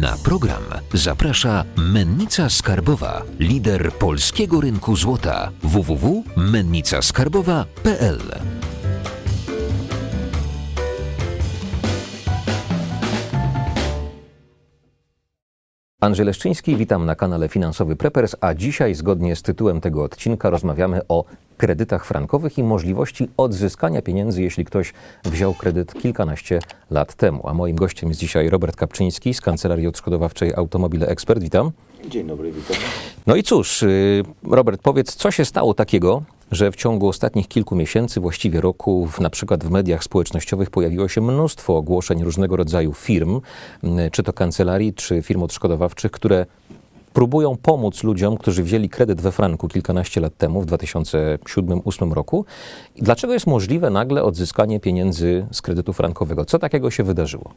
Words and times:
Na 0.00 0.16
program 0.16 0.62
zaprasza 0.92 1.64
Mennica 1.76 2.50
Skarbowa, 2.50 3.22
lider 3.38 3.92
polskiego 3.92 4.60
rynku 4.60 4.96
złota 4.96 5.50
www.mennicaskarbowa.pl. 5.62 8.20
Andrzej 16.04 16.26
Leszczyński, 16.26 16.76
witam 16.76 17.06
na 17.06 17.14
kanale 17.14 17.48
Finansowy 17.48 17.96
Preppers, 17.96 18.36
a 18.40 18.54
dzisiaj 18.54 18.94
zgodnie 18.94 19.36
z 19.36 19.42
tytułem 19.42 19.80
tego 19.80 20.02
odcinka 20.02 20.50
rozmawiamy 20.50 21.00
o 21.08 21.24
kredytach 21.56 22.04
frankowych 22.06 22.58
i 22.58 22.62
możliwości 22.62 23.28
odzyskania 23.36 24.02
pieniędzy, 24.02 24.42
jeśli 24.42 24.64
ktoś 24.64 24.92
wziął 25.24 25.54
kredyt 25.54 25.94
kilkanaście 25.94 26.58
lat 26.90 27.14
temu. 27.14 27.48
A 27.48 27.54
moim 27.54 27.76
gościem 27.76 28.08
jest 28.08 28.20
dzisiaj 28.20 28.50
Robert 28.50 28.76
Kapczyński 28.76 29.34
z 29.34 29.40
Kancelarii 29.40 29.86
Odszkodowawczej 29.86 30.54
Automobile 30.54 31.06
Expert. 31.06 31.42
Witam. 31.42 31.70
Dzień 32.08 32.26
dobry, 32.26 32.52
witam. 32.52 32.76
No 33.26 33.36
i 33.36 33.42
cóż, 33.42 33.82
y, 33.82 34.22
Robert, 34.50 34.82
powiedz, 34.82 35.16
co 35.16 35.30
się 35.30 35.44
stało 35.44 35.74
takiego, 35.74 36.22
że 36.50 36.72
w 36.72 36.76
ciągu 36.76 37.08
ostatnich 37.08 37.48
kilku 37.48 37.76
miesięcy, 37.76 38.20
właściwie 38.20 38.60
roku, 38.60 39.08
na 39.20 39.30
przykład 39.30 39.64
w 39.64 39.70
mediach 39.70 40.04
społecznościowych 40.04 40.70
pojawiło 40.70 41.08
się 41.08 41.20
mnóstwo 41.20 41.76
ogłoszeń 41.76 42.24
różnego 42.24 42.56
rodzaju 42.56 42.92
firm, 42.92 43.40
czy 44.12 44.22
to 44.22 44.32
kancelarii, 44.32 44.94
czy 44.94 45.22
firm 45.22 45.42
odszkodowawczych, 45.42 46.10
które 46.10 46.46
próbują 47.12 47.56
pomóc 47.56 48.04
ludziom, 48.04 48.36
którzy 48.36 48.62
wzięli 48.62 48.88
kredyt 48.88 49.20
we 49.20 49.32
franku 49.32 49.68
kilkanaście 49.68 50.20
lat 50.20 50.36
temu, 50.36 50.62
w 50.62 50.66
2007-2008 50.66 52.12
roku. 52.12 52.44
I 52.96 53.02
dlaczego 53.02 53.32
jest 53.32 53.46
możliwe 53.46 53.90
nagle 53.90 54.22
odzyskanie 54.22 54.80
pieniędzy 54.80 55.46
z 55.52 55.62
kredytu 55.62 55.92
frankowego? 55.92 56.44
Co 56.44 56.58
takiego 56.58 56.90
się 56.90 57.02
wydarzyło? 57.02 57.50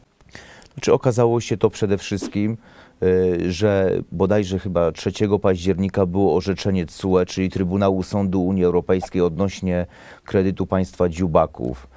Znaczy 0.74 0.92
okazało 0.92 1.40
się 1.40 1.56
to 1.56 1.70
przede 1.70 1.98
wszystkim, 1.98 2.56
że 3.48 4.00
bodajże 4.12 4.58
chyba 4.58 4.92
3 4.92 5.10
października 5.42 6.06
było 6.06 6.36
orzeczenie 6.36 6.86
TSUE, 6.86 7.26
czyli 7.26 7.50
Trybunału 7.50 8.02
Sądu 8.02 8.42
Unii 8.42 8.64
Europejskiej 8.64 9.22
odnośnie 9.22 9.86
kredytu 10.24 10.66
państwa 10.66 11.08
dziubaków. 11.08 11.88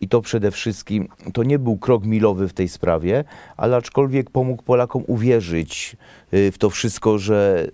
I 0.00 0.08
to 0.08 0.20
przede 0.20 0.50
wszystkim, 0.50 1.08
to 1.32 1.42
nie 1.42 1.58
był 1.58 1.76
krok 1.76 2.04
milowy 2.04 2.48
w 2.48 2.52
tej 2.52 2.68
sprawie, 2.68 3.24
ale 3.56 3.76
aczkolwiek 3.76 4.30
pomógł 4.30 4.62
Polakom 4.62 5.04
uwierzyć 5.06 5.96
y, 6.34 6.52
w 6.52 6.58
to 6.58 6.70
wszystko, 6.70 7.18
że 7.18 7.68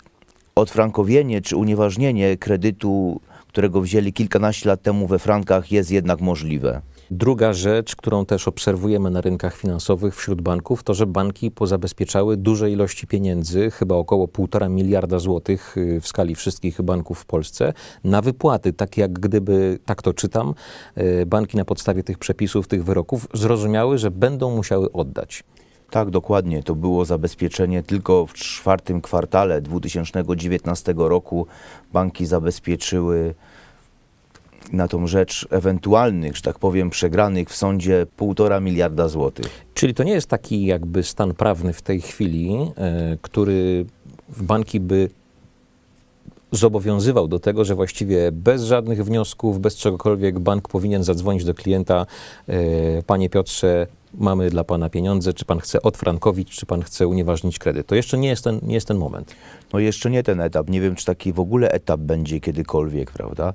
odfrankowienie 0.55 1.42
czy 1.42 1.56
unieważnienie 1.56 2.36
kredytu, 2.36 3.20
którego 3.50 3.80
wzięli 3.80 4.12
kilkanaście 4.12 4.68
lat 4.68 4.82
temu 4.82 5.06
we 5.06 5.18
frankach, 5.18 5.72
jest 5.72 5.90
jednak 5.90 6.20
możliwe. 6.20 6.82
Druga 7.10 7.52
rzecz, 7.52 7.96
którą 7.96 8.26
też 8.26 8.48
obserwujemy 8.48 9.10
na 9.10 9.20
rynkach 9.20 9.56
finansowych 9.56 10.16
wśród 10.16 10.42
banków, 10.42 10.82
to 10.82 10.94
że 10.94 11.06
banki 11.06 11.50
pozabezpieczały 11.50 12.36
duże 12.36 12.70
ilości 12.70 13.06
pieniędzy, 13.06 13.70
chyba 13.70 13.94
około 13.94 14.26
1,5 14.26 14.70
miliarda 14.70 15.18
złotych 15.18 15.76
y, 15.76 16.00
w 16.00 16.08
skali 16.08 16.34
wszystkich 16.34 16.82
banków 16.82 17.20
w 17.20 17.24
Polsce, 17.24 17.72
na 18.04 18.22
wypłaty, 18.22 18.72
tak 18.72 18.96
jak 18.96 19.12
gdyby, 19.12 19.78
tak 19.84 20.02
to 20.02 20.14
czytam, 20.14 20.54
y, 20.98 21.26
banki 21.26 21.56
na 21.56 21.64
podstawie 21.64 22.02
tych 22.02 22.18
przepisów, 22.18 22.68
tych 22.68 22.84
wyroków 22.84 23.28
zrozumiały, 23.34 23.98
że 23.98 24.10
będą 24.10 24.56
musiały 24.56 24.92
oddać. 24.92 25.44
Tak, 25.91 26.10
dokładnie. 26.10 26.62
To 26.62 26.74
było 26.74 27.05
zabezpieczenie 27.05 27.83
tylko 27.83 28.27
w 28.27 28.34
czwartym 28.34 29.00
kwartale 29.00 29.60
2019 29.60 30.94
roku. 30.96 31.46
Banki 31.92 32.27
zabezpieczyły 32.27 33.34
na 34.72 34.88
tą 34.88 35.06
rzecz 35.06 35.46
ewentualnych, 35.50 36.36
że 36.36 36.42
tak 36.42 36.58
powiem, 36.58 36.91
przegranych 36.91 37.48
w 37.48 37.56
sądzie 37.56 38.06
półtora 38.16 38.61
miliarda 38.61 39.08
złotych. 39.08 39.66
Czyli 39.74 39.94
to 39.94 40.02
nie 40.02 40.12
jest 40.12 40.27
taki 40.27 40.66
jakby 40.66 41.02
stan 41.02 41.34
prawny 41.34 41.72
w 41.72 41.83
tej 41.83 42.00
chwili, 42.00 42.72
e, 42.77 43.16
który 43.22 43.86
banki 44.38 44.80
by 44.80 45.08
zobowiązywał 46.52 47.28
do 47.28 47.38
tego, 47.38 47.64
że 47.64 47.74
właściwie 47.74 48.32
bez 48.32 48.62
żadnych 48.62 49.04
wniosków, 49.04 49.61
bez 49.61 49.77
czegokolwiek 49.77 50.38
bank 50.38 50.68
powinien 50.68 51.05
zadzwonić 51.05 51.44
do 51.44 51.55
klienta, 51.55 52.06
e, 52.48 53.02
panie 53.02 53.30
Piotrze, 53.30 53.86
mamy 54.14 54.50
dla 54.50 54.64
pana 54.64 54.90
pieniądze, 54.90 55.33
czy 55.33 55.44
pan 55.44 55.58
chce 55.60 55.83
odfrankowić, 55.83 56.50
czy 56.50 56.66
pan 56.66 56.83
chce 56.83 57.08
unieważnić 57.08 57.58
kredyt. 57.58 57.86
To 57.86 57.94
jeszcze 57.94 58.18
nie 58.18 58.28
jest 58.28 58.44
ten, 58.44 58.60
nie 58.62 58.74
jest 58.74 58.89
ten 58.89 58.96
moment. 58.96 59.34
No 59.72 59.78
jeszcze 59.78 60.10
nie 60.10 60.22
ten 60.22 60.40
etap. 60.40 60.70
Nie 60.70 60.80
wiem, 60.80 60.94
czy 60.94 61.06
taki 61.06 61.33
w 61.33 61.40
ogóle 61.40 61.70
etap 61.70 62.00
będzie 62.00 62.40
kiedykolwiek, 62.40 63.10
prawda? 63.10 63.52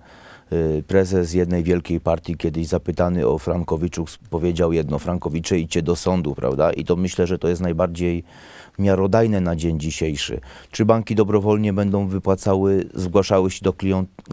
Y, 0.54 0.84
prezes 0.88 1.34
jednej 1.34 1.64
wielkiej 1.64 2.00
partii 2.00 2.38
kiedyś 2.38 2.68
zapytany 2.68 3.28
o 3.28 3.38
Frankowiczów 3.38 4.18
powiedział 4.30 4.74
jedno, 4.74 5.00
Frankowicze 5.00 5.60
idźcie 5.60 5.82
do 5.82 5.96
sądu, 5.96 6.36
prawda? 6.36 6.74
I 6.74 6.86
to 6.86 6.96
myślę, 6.96 7.28
że 7.28 7.38
to 7.40 7.48
jest 7.48 7.62
najbardziej 7.62 8.24
miarodajne 8.80 9.42
na 9.42 9.56
dzień 9.56 9.80
dzisiejszy. 9.80 10.42
Czy 10.72 10.86
banki 10.86 11.16
dobrowolnie 11.16 11.74
będą 11.74 12.08
wypłacały, 12.08 12.90
zgłaszały 12.94 13.52
się 13.52 13.60
do 13.64 13.74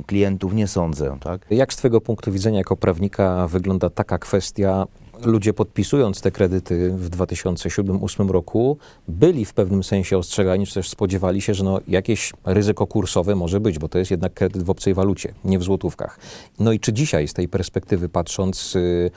klientów? 0.07 0.55
Nie 0.55 0.67
sądzę, 0.67 1.17
tak? 1.21 1.47
Jak 1.51 1.73
z 1.73 1.77
Twojego 1.77 2.01
punktu 2.01 2.33
widzenia 2.33 2.59
jako 2.59 2.77
prawnika 2.77 3.49
wygląda 3.49 3.91
taka 3.91 4.19
kwestia 4.19 4.87
ludzie 5.27 5.53
podpisując 5.53 6.21
te 6.21 6.31
kredyty 6.31 6.91
w 6.91 7.11
2007-2008 7.11 8.31
roku, 8.31 8.79
byli 9.09 9.45
w 9.45 9.55
pewnym 9.55 9.83
sensie 9.83 10.19
ostrzegani, 10.19 10.67
czy 10.67 10.75
też 10.75 10.89
spodziewali 10.89 11.41
się, 11.41 11.55
że 11.55 11.65
no, 11.65 11.81
jakieś 11.89 12.33
ryzyko 12.45 12.87
kursowe 12.87 13.35
może 13.35 13.61
być, 13.61 13.79
bo 13.79 13.89
to 13.89 13.99
jest 13.99 14.11
jednak 14.11 14.35
kredyt 14.35 14.63
w 14.63 14.71
obcej 14.71 14.95
walucie, 14.95 15.35
nie 15.45 15.59
w 15.59 15.63
złotówkach. 15.63 16.19
No 16.59 16.73
i 16.73 16.81
czy 16.81 16.93
dzisiaj 16.93 17.29
z 17.29 17.35
tej 17.35 17.49
perspektywy 17.49 18.09
patrząc, 18.09 18.77
y, 18.77 19.11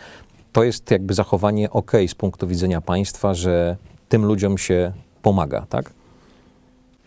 to 0.52 0.64
jest 0.64 0.92
jakby 0.92 1.14
zachowanie 1.14 1.70
ok 1.70 1.92
z 2.08 2.16
punktu 2.16 2.48
widzenia 2.48 2.82
państwa, 2.82 3.34
że 3.34 3.78
tym 4.10 4.26
ludziom 4.26 4.58
się 4.58 4.92
pomaga, 5.26 5.66
tak? 5.70 5.94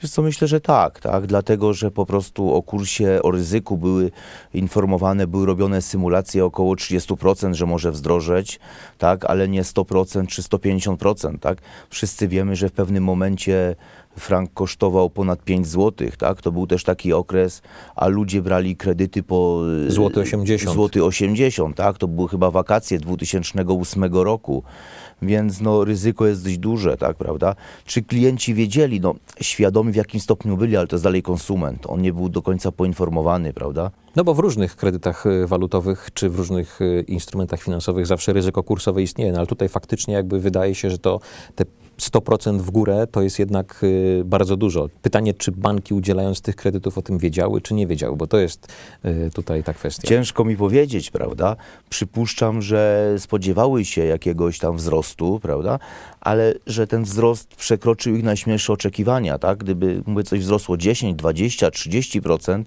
Wiesz 0.02 0.10
co, 0.10 0.22
myślę, 0.22 0.48
że 0.48 0.60
tak, 0.60 1.00
tak, 1.00 1.26
dlatego, 1.26 1.74
że 1.74 1.90
po 1.90 2.06
prostu 2.06 2.54
o 2.54 2.62
kursie, 2.62 3.20
o 3.22 3.30
ryzyku 3.30 3.76
były 3.76 4.10
informowane, 4.54 5.26
były 5.26 5.46
robione 5.46 5.82
symulacje 5.82 6.44
około 6.44 6.74
30%, 6.74 7.54
że 7.54 7.66
może 7.66 7.92
wzdrożeć, 7.92 8.60
tak, 8.98 9.24
ale 9.24 9.48
nie 9.48 9.62
100% 9.62 10.26
czy 10.26 10.42
150%, 10.42 11.38
tak. 11.38 11.58
Wszyscy 11.90 12.28
wiemy, 12.28 12.56
że 12.56 12.68
w 12.68 12.72
pewnym 12.72 13.04
momencie 13.04 13.76
frank 14.18 14.54
kosztował 14.54 15.10
ponad 15.10 15.44
5 15.44 15.66
zł, 15.66 16.08
tak? 16.18 16.42
To 16.42 16.52
był 16.52 16.66
też 16.66 16.84
taki 16.84 17.12
okres, 17.12 17.62
a 17.96 18.08
ludzie 18.08 18.42
brali 18.42 18.76
kredyty 18.76 19.22
po 19.22 19.62
złoty 19.88 20.20
80. 20.20 20.74
Złoty 20.74 21.04
80, 21.04 21.76
tak? 21.76 21.98
To 21.98 22.08
były 22.08 22.28
chyba 22.28 22.50
wakacje 22.50 22.98
2008 22.98 24.04
roku 24.12 24.62
więc 25.22 25.60
no, 25.60 25.84
ryzyko 25.84 26.26
jest 26.26 26.44
dość 26.44 26.58
duże, 26.58 26.96
tak, 26.96 27.16
prawda? 27.16 27.54
Czy 27.84 28.02
klienci 28.02 28.54
wiedzieli, 28.54 29.00
no, 29.00 29.14
świadomi 29.40 29.92
w 29.92 29.96
jakim 29.96 30.20
stopniu 30.20 30.56
byli, 30.56 30.76
ale 30.76 30.86
to 30.86 30.96
jest 30.96 31.04
dalej 31.04 31.22
konsument, 31.22 31.86
on 31.86 32.02
nie 32.02 32.12
był 32.12 32.28
do 32.28 32.42
końca 32.42 32.72
poinformowany, 32.72 33.52
prawda? 33.52 33.90
No 34.16 34.24
bo 34.24 34.34
w 34.34 34.38
różnych 34.38 34.76
kredytach 34.76 35.26
y, 35.26 35.46
walutowych 35.46 36.10
czy 36.14 36.30
w 36.30 36.36
różnych 36.36 36.80
y, 36.80 37.04
instrumentach 37.08 37.62
finansowych 37.62 38.06
zawsze 38.06 38.32
ryzyko 38.32 38.62
kursowe 38.62 39.02
istnieje, 39.02 39.32
no 39.32 39.38
ale 39.38 39.46
tutaj 39.46 39.68
faktycznie 39.68 40.14
jakby 40.14 40.40
wydaje 40.40 40.74
się, 40.74 40.90
że 40.90 40.98
to 40.98 41.20
te 41.54 41.64
100% 42.08 42.58
w 42.58 42.70
górę 42.70 43.06
to 43.10 43.22
jest 43.22 43.38
jednak 43.38 43.80
y, 43.82 44.22
bardzo 44.24 44.56
dużo. 44.56 44.88
Pytanie, 45.02 45.34
czy 45.34 45.52
banki 45.52 45.94
udzielając 45.94 46.40
tych 46.40 46.56
kredytów 46.56 46.98
o 46.98 47.02
tym 47.02 47.18
wiedziały, 47.18 47.60
czy 47.60 47.74
nie 47.74 47.86
wiedziały, 47.86 48.16
bo 48.16 48.26
to 48.26 48.38
jest 48.38 48.72
y, 49.04 49.30
tutaj 49.34 49.64
ta 49.64 49.74
kwestia. 49.74 50.08
Ciężko 50.08 50.44
mi 50.44 50.56
powiedzieć, 50.56 51.10
prawda? 51.10 51.56
Przypuszczam, 51.90 52.62
że 52.62 53.14
spodziewały 53.18 53.84
się 53.84 54.04
jakiegoś 54.04 54.58
tam 54.58 54.76
wzrostu, 54.76 55.40
prawda? 55.42 55.78
Ale 56.20 56.54
że 56.66 56.86
ten 56.86 57.04
wzrost 57.04 57.48
przekroczył 57.56 58.16
ich 58.16 58.24
najśmielsze 58.24 58.72
oczekiwania, 58.72 59.38
tak? 59.38 59.58
Gdyby, 59.58 60.02
mówię, 60.06 60.24
coś 60.24 60.40
wzrosło 60.40 60.76
10, 60.76 61.16
20, 61.16 61.68
30%, 61.68 62.64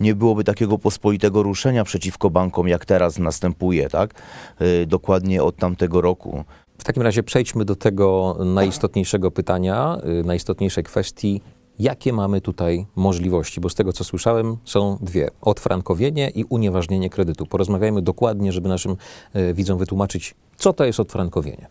nie 0.00 0.14
byłoby 0.14 0.44
takiego 0.44 0.78
pospolitego 0.78 1.42
ruszenia 1.42 1.84
przeciwko 1.84 2.30
bankom, 2.30 2.68
jak 2.68 2.84
teraz 2.84 3.18
następuje, 3.18 3.88
tak? 3.88 4.14
Y, 4.62 4.86
dokładnie 4.86 5.42
od 5.42 5.56
tamtego 5.56 6.00
roku. 6.00 6.44
W 6.78 6.84
takim 6.84 7.02
razie 7.02 7.22
przejdźmy 7.22 7.64
do 7.64 7.76
tego 7.76 8.36
najistotniejszego 8.44 9.30
pytania, 9.30 9.98
y, 10.20 10.24
najistotniejszej 10.24 10.84
kwestii. 10.84 11.40
Jakie 11.78 12.12
mamy 12.12 12.40
tutaj 12.40 12.86
możliwości? 12.96 13.60
Bo 13.60 13.68
z 13.68 13.74
tego, 13.74 13.92
co 13.92 14.04
słyszałem, 14.04 14.56
są 14.64 14.98
dwie: 15.00 15.28
odfrankowienie 15.40 16.30
i 16.30 16.44
unieważnienie 16.44 17.10
kredytu. 17.10 17.46
Porozmawiajmy 17.46 18.02
dokładnie, 18.02 18.52
żeby 18.52 18.68
naszym 18.68 18.96
y, 19.36 19.54
widzom 19.54 19.78
wytłumaczyć, 19.78 20.34
co 20.56 20.72
to 20.72 20.84
jest 20.84 21.00
odfrankowienie. 21.00 21.68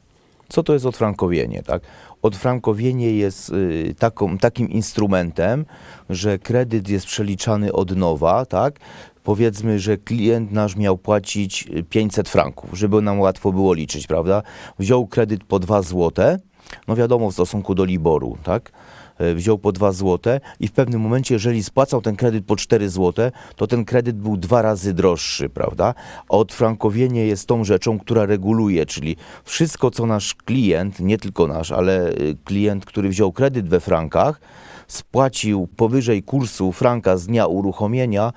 Co 0.50 0.64
to 0.64 0.74
jest 0.74 0.86
odfrankowienie? 0.86 1.64
Tak? 1.64 1.82
Odfrankowienie 2.22 3.12
jest 3.12 3.50
y, 3.50 3.96
taką, 4.00 4.38
takim 4.38 4.70
instrumentem, 4.70 5.66
że 6.10 6.40
kredyt 6.40 6.90
jest 6.90 7.06
przeliczany 7.06 7.74
od 7.74 7.96
nowa, 7.96 8.46
tak? 8.46 8.80
Powiedzmy, 9.28 9.80
że 9.80 9.98
klient 9.98 10.52
nasz 10.52 10.76
miał 10.76 10.98
płacić 10.98 11.68
500 11.90 12.30
franków, 12.30 12.70
żeby 12.74 13.02
nam 13.02 13.20
łatwo 13.20 13.52
było 13.52 13.74
liczyć, 13.74 14.08
prawda? 14.08 14.44
Wziął 14.80 15.08
kredyt 15.08 15.44
po 15.44 15.60
2 15.60 15.82
złote, 15.82 16.40
no 16.88 16.96
wiadomo, 16.96 17.32
w 17.32 17.34
stosunku 17.34 17.76
do 17.76 17.86
Liboru, 17.86 18.38
tak? 18.44 18.72
e, 19.18 19.34
wziął 19.34 19.58
po 19.58 19.72
2 19.72 19.92
złote 19.92 20.40
i 20.60 20.68
w 20.68 20.72
pewnym 20.72 21.02
momencie, 21.02 21.36
jeżeli 21.36 21.64
spłacał 21.64 22.02
ten 22.02 22.16
kredyt 22.16 22.46
po 22.46 22.56
4 22.56 22.90
złote, 22.90 23.32
to 23.56 23.68
ten 23.68 23.86
kredyt 23.86 24.18
był 24.18 24.38
dwa 24.38 24.62
razy 24.62 24.94
droższy, 24.94 25.50
prawda? 25.50 25.94
A 26.30 26.34
odfrankowienie 26.34 27.26
jest 27.26 27.48
tą 27.48 27.64
rzeczą, 27.64 28.00
która 28.00 28.26
reguluje, 28.26 28.86
czyli 28.86 29.16
wszystko, 29.44 29.92
co 29.92 30.06
nasz 30.06 30.36
klient, 30.36 31.00
nie 31.00 31.18
tylko 31.18 31.48
nasz, 31.48 31.72
ale 31.72 32.10
y, 32.10 32.38
klient, 32.44 32.86
który 32.86 33.10
wziął 33.10 33.32
kredyt 33.32 33.70
we 33.70 33.80
frankach, 33.80 34.42
spłacił 34.88 35.68
powyżej 35.68 36.24
kursu 36.24 36.72
franka 36.72 37.18
z 37.18 37.28
dnia 37.28 37.48
uruchomienia, 37.48 38.34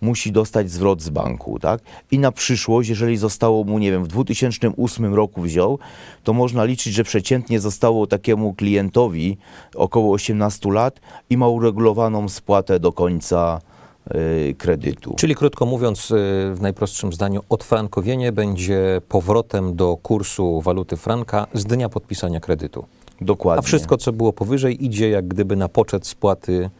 musi 0.00 0.32
dostać 0.32 0.70
zwrot 0.70 1.02
z 1.02 1.08
banku, 1.08 1.58
tak? 1.58 1.80
I 2.10 2.18
na 2.18 2.32
przyszłość, 2.32 2.88
jeżeli 2.88 3.16
zostało 3.16 3.64
mu, 3.64 3.78
nie 3.78 3.90
wiem, 3.90 4.04
w 4.04 4.08
2008 4.08 5.14
roku 5.14 5.42
wziął, 5.42 5.78
to 6.24 6.32
można 6.32 6.64
liczyć, 6.64 6.94
że 6.94 7.04
przeciętnie 7.04 7.60
zostało 7.60 8.06
takiemu 8.06 8.54
klientowi 8.54 9.36
około 9.74 10.14
18 10.14 10.72
lat 10.72 11.00
i 11.30 11.36
ma 11.36 11.48
uregulowaną 11.48 12.28
spłatę 12.28 12.80
do 12.80 12.92
końca 12.92 13.60
y, 14.14 14.54
kredytu. 14.58 15.14
Czyli 15.16 15.34
krótko 15.34 15.66
mówiąc, 15.66 16.10
y, 16.10 16.14
w 16.54 16.58
najprostszym 16.60 17.12
zdaniu, 17.12 17.40
odfrankowienie 17.48 18.32
będzie 18.32 19.00
powrotem 19.08 19.76
do 19.76 19.96
kursu 19.96 20.60
waluty 20.60 20.96
franka 20.96 21.46
z 21.54 21.64
dnia 21.64 21.88
podpisania 21.88 22.40
kredytu. 22.40 22.84
Dokładnie. 23.20 23.58
A 23.58 23.62
wszystko, 23.62 23.96
co 23.96 24.12
było 24.12 24.32
powyżej, 24.32 24.84
idzie 24.84 25.10
jak 25.10 25.28
gdyby 25.28 25.56
na 25.56 25.68
poczet 25.68 26.06
spłaty 26.06 26.70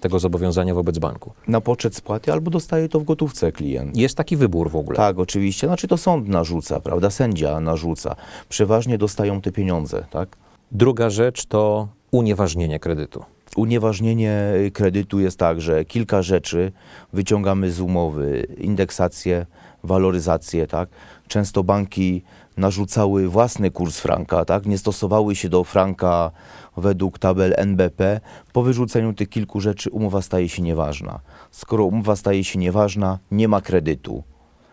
tego 0.00 0.18
zobowiązania 0.18 0.74
wobec 0.74 0.98
banku. 0.98 1.32
Na 1.48 1.60
poczet 1.60 1.96
spłaty 1.96 2.32
albo 2.32 2.50
dostaje 2.50 2.88
to 2.88 3.00
w 3.00 3.04
gotówce 3.04 3.52
klient. 3.52 3.96
Jest 3.96 4.16
taki 4.16 4.36
wybór 4.36 4.70
w 4.70 4.76
ogóle. 4.76 4.96
Tak, 4.96 5.18
oczywiście. 5.18 5.66
Znaczy 5.66 5.88
to 5.88 5.96
sąd 5.96 6.28
narzuca, 6.28 6.80
prawda? 6.80 7.10
Sędzia 7.10 7.60
narzuca. 7.60 8.16
Przeważnie 8.48 8.98
dostają 8.98 9.40
te 9.40 9.52
pieniądze, 9.52 10.04
tak? 10.10 10.36
Druga 10.72 11.10
rzecz 11.10 11.46
to 11.46 11.88
unieważnienie 12.10 12.78
kredytu. 12.78 13.24
Unieważnienie 13.56 14.52
kredytu 14.72 15.20
jest 15.20 15.38
tak, 15.38 15.60
że 15.60 15.84
kilka 15.84 16.22
rzeczy 16.22 16.72
wyciągamy 17.12 17.70
z 17.70 17.80
umowy, 17.80 18.46
indeksację, 18.58 19.46
waloryzację, 19.84 20.66
tak? 20.66 20.88
Często 21.28 21.64
banki 21.64 22.22
narzucały 22.56 23.28
własny 23.28 23.70
kurs 23.70 24.00
franka, 24.00 24.44
tak? 24.44 24.66
Nie 24.66 24.78
stosowały 24.78 25.36
się 25.36 25.48
do 25.48 25.64
franka 25.64 26.30
według 26.76 27.18
tabel 27.18 27.54
NBP. 27.56 28.20
Po 28.52 28.62
wyrzuceniu 28.62 29.12
tych 29.12 29.28
kilku 29.28 29.60
rzeczy 29.60 29.90
umowa 29.90 30.22
staje 30.22 30.48
się 30.48 30.62
nieważna. 30.62 31.20
Skoro 31.50 31.84
umowa 31.84 32.16
staje 32.16 32.44
się 32.44 32.58
nieważna, 32.58 33.18
nie 33.30 33.48
ma 33.48 33.60
kredytu. 33.60 34.22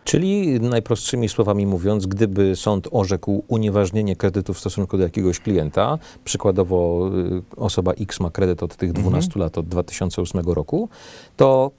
Czyli 0.08 0.60
najprostszymi 0.60 1.28
słowami 1.28 1.66
mówiąc, 1.66 2.06
gdyby 2.06 2.56
sąd 2.56 2.88
orzekł 2.90 3.44
unieważnienie 3.48 4.16
kredytu 4.16 4.54
w 4.54 4.58
stosunku 4.58 4.96
do 4.96 5.02
jakiegoś 5.02 5.40
klienta, 5.40 5.98
przykładowo 6.24 7.10
y, 7.56 7.56
osoba 7.56 7.92
X 7.92 8.20
ma 8.20 8.30
kredyt 8.30 8.62
od 8.62 8.76
tych 8.76 8.92
12 8.92 9.40
lat, 9.40 9.58
od 9.58 9.68
2008 9.68 10.40
roku, 10.40 10.88
to 11.36 11.70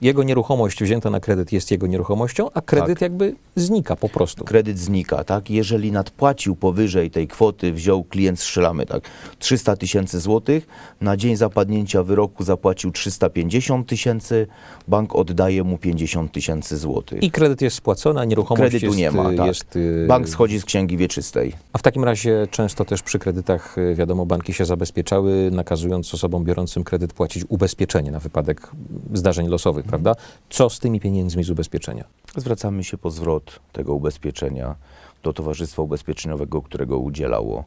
jego 0.00 0.22
nieruchomość 0.22 0.82
wzięta 0.82 1.10
na 1.10 1.20
kredyt 1.20 1.52
jest 1.52 1.70
jego 1.70 1.86
nieruchomością, 1.86 2.50
a 2.54 2.60
kredyt 2.60 2.88
Tak. 2.88 3.00
jakby 3.00 3.34
znika 3.56 3.96
po 3.96 4.08
prostu. 4.08 4.44
kredyt 4.44 4.78
znika, 4.78 5.24
tak? 5.24 5.50
Jeżeli 5.50 5.92
nadpłacił 5.92 6.56
powyżej 6.56 7.10
tej 7.10 7.28
kwoty, 7.28 7.72
wziął 7.72 8.04
klient, 8.04 8.40
strzelamy, 8.40 8.86
tak? 8.86 9.02
300 9.38 9.76
tysięcy 9.76 10.20
złotych, 10.20 10.66
na 11.00 11.16
dzień 11.16 11.36
zapadnięcia 11.36 12.02
wyroku 12.02 12.44
zapłacił 12.44 12.90
350 12.92 13.88
tysięcy, 13.88 14.46
bank 14.88 15.14
oddaje 15.14 15.64
mu 15.64 15.78
50 15.78 16.32
tysięcy 16.32 16.76
złotych. 16.76 17.22
I 17.22 17.30
kredyt 17.30 17.62
jest 17.62 17.76
spłacony, 17.76 18.20
a 18.20 18.24
nieruchomość 18.24 18.60
Kredytu 18.60 18.86
jest, 18.86 18.98
nie 18.98 19.10
ma, 19.10 19.32
y, 19.32 19.36
tak. 19.36 19.46
jest 19.46 19.76
y, 19.76 20.06
Bank 20.08 20.28
schodzi 20.28 20.58
z 20.60 20.64
księgi 20.64 20.96
wieczystej. 20.96 21.52
A 21.72 21.78
w 21.78 21.82
takim 21.82 22.04
razie 22.04 22.48
często 22.50 22.84
też 22.84 23.02
przy 23.02 23.18
kredytach, 23.18 23.78
y, 23.78 23.94
wiadomo, 23.94 24.26
banki 24.26 24.52
się 24.52 24.64
zabezpieczały, 24.64 25.50
nakazując 25.52 26.14
osobom 26.14 26.44
biorącym 26.44 26.84
kredyt 26.84 27.12
płacić 27.12 27.44
ubezpieczenie 27.48 28.10
na 28.10 28.20
wypadek 28.20 28.70
zdarzeń 29.14 29.48
losowych. 29.48 29.87
Prawda? 29.88 30.14
Co 30.50 30.70
z 30.70 30.78
tymi 30.78 31.00
pieniędzmi 31.00 31.44
z 31.44 31.50
ubezpieczenia? 31.50 32.04
Zwracamy 32.36 32.84
się 32.84 32.98
po 32.98 33.10
zwrot 33.10 33.60
tego 33.72 33.94
ubezpieczenia 33.94 34.74
do 35.22 35.32
Towarzystwa 35.32 35.82
Ubezpieczeniowego, 35.82 36.62
którego 36.62 36.98
udzielało, 36.98 37.64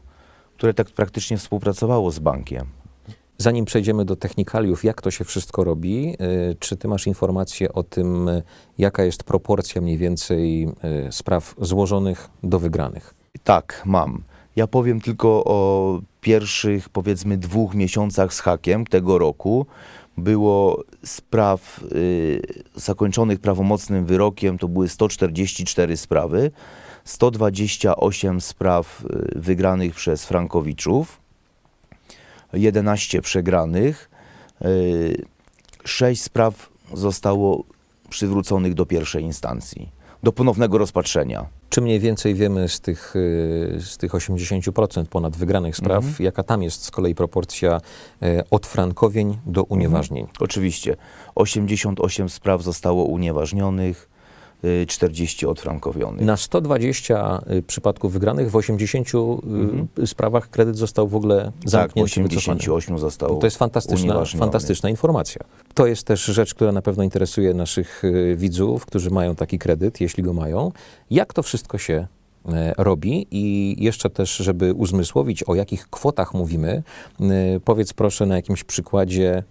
które 0.56 0.74
tak 0.74 0.90
praktycznie 0.90 1.38
współpracowało 1.38 2.10
z 2.10 2.18
bankiem. 2.18 2.66
Zanim 3.38 3.64
przejdziemy 3.64 4.04
do 4.04 4.16
technikaliów, 4.16 4.84
jak 4.84 5.02
to 5.02 5.10
się 5.10 5.24
wszystko 5.24 5.64
robi, 5.64 6.16
y, 6.50 6.56
czy 6.58 6.76
ty 6.76 6.88
masz 6.88 7.06
informację 7.06 7.72
o 7.72 7.82
tym, 7.82 8.30
jaka 8.78 9.04
jest 9.04 9.24
proporcja 9.24 9.80
mniej 9.80 9.98
więcej 9.98 10.68
y, 11.08 11.12
spraw 11.12 11.54
złożonych 11.58 12.30
do 12.42 12.58
wygranych? 12.58 13.14
Tak, 13.44 13.82
mam. 13.84 14.22
Ja 14.56 14.66
powiem 14.66 15.00
tylko 15.00 15.44
o 15.44 16.00
pierwszych, 16.20 16.88
powiedzmy, 16.88 17.38
dwóch 17.38 17.74
miesiącach 17.74 18.34
z 18.34 18.40
hakiem 18.40 18.86
tego 18.86 19.18
roku. 19.18 19.66
Było 20.16 20.84
spraw 21.04 21.84
y, 21.92 22.42
zakończonych 22.74 23.40
prawomocnym 23.40 24.06
wyrokiem, 24.06 24.58
to 24.58 24.68
były 24.68 24.88
144 24.88 25.96
sprawy, 25.96 26.50
128 27.04 28.40
spraw 28.40 29.04
y, 29.04 29.38
wygranych 29.38 29.94
przez 29.94 30.24
Frankowiczów, 30.24 31.20
11 32.52 33.22
przegranych, 33.22 34.10
y, 34.64 35.24
6 35.84 36.22
spraw 36.22 36.68
zostało 36.94 37.64
przywróconych 38.10 38.74
do 38.74 38.86
pierwszej 38.86 39.24
instancji, 39.24 39.92
do 40.22 40.32
ponownego 40.32 40.78
rozpatrzenia. 40.78 41.61
Czy 41.72 41.80
mniej 41.80 42.00
więcej 42.00 42.34
wiemy 42.34 42.68
z 42.68 42.80
tych, 42.80 43.16
y, 43.16 43.78
z 43.80 43.96
tych 43.96 44.12
80% 44.14 45.04
ponad 45.08 45.36
wygranych 45.36 45.76
spraw, 45.76 46.04
Mhm. 46.04 46.24
jaka 46.24 46.42
tam 46.42 46.62
jest 46.62 46.84
z 46.84 46.90
kolei 46.90 47.14
proporcja 47.14 47.80
y, 48.22 48.42
odfrankowień 48.50 49.38
do 49.46 49.62
unieważnień? 49.64 50.26
Oczywiście. 50.40 50.96
88 51.34 52.28
spraw 52.28 52.62
zostało 52.62 53.04
unieważnionych, 53.04 54.08
40 54.86 55.46
odfrankowionych. 55.46 56.24
Na 56.26 56.36
120 56.36 57.42
y, 57.50 57.62
przypadków 57.62 58.12
wygranych 58.12 58.50
w 58.50 58.56
80 58.56 59.08
y, 59.98 60.06
sprawach 60.06 60.50
kredyt 60.50 60.76
został 60.76 61.08
w 61.08 61.14
ogóle 61.14 61.34
Mhm. 61.34 61.52
tak, 61.62 61.70
zamknięty, 61.70 62.22
wycofany. 62.22 62.38
88 62.38 62.98
zostało 62.98 63.38
To 63.38 63.46
jest 63.46 63.56
fantastyczna, 63.56 64.24
fantastyczna 64.24 64.90
informacja. 64.90 65.40
To 65.74 65.86
jest 65.86 66.04
też 66.04 66.24
rzecz, 66.24 66.54
która 66.54 66.72
na 66.72 66.82
pewno 66.82 67.02
interesuje 67.02 67.54
naszych 67.54 68.04
y, 68.04 68.36
widzów, 68.38 68.86
którzy 68.86 69.10
mają 69.10 69.34
taki 69.34 69.58
kredyt, 69.58 70.00
jeśli 70.00 70.22
go 70.22 70.32
mają. 70.32 70.72
Jak 71.10 71.34
to 71.34 71.42
wszystko 71.42 71.78
się 71.78 72.06
e, 72.48 72.72
robi 72.78 73.26
i 73.30 73.76
jeszcze 73.84 74.10
też, 74.10 74.36
żeby 74.36 74.72
uzmysłowić, 74.74 75.42
o 75.42 75.54
jakich 75.54 75.90
kwotach 75.90 76.34
mówimy, 76.34 76.82
y, 77.20 77.60
powiedz 77.64 77.92
proszę 77.92 78.26
na 78.26 78.36
jakimś 78.36 78.64
przykładzie, 78.64 79.42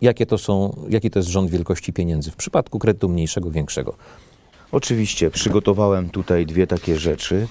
jakie 0.00 0.26
to 0.26 0.38
są, 0.38 0.76
jaki 0.88 1.10
to 1.10 1.18
jest 1.18 1.28
rząd 1.28 1.50
wielkości 1.50 1.92
pieniędzy 1.92 2.30
w 2.30 2.36
przypadku 2.36 2.78
kredytu 2.78 3.08
mniejszego, 3.08 3.50
większego. 3.50 3.94
Oczywiście 4.74 5.30
przygotowałem 5.30 6.10
tutaj 6.10 6.46
dwie 6.46 6.66
takie 6.66 6.98
rzeczy, 6.98 7.46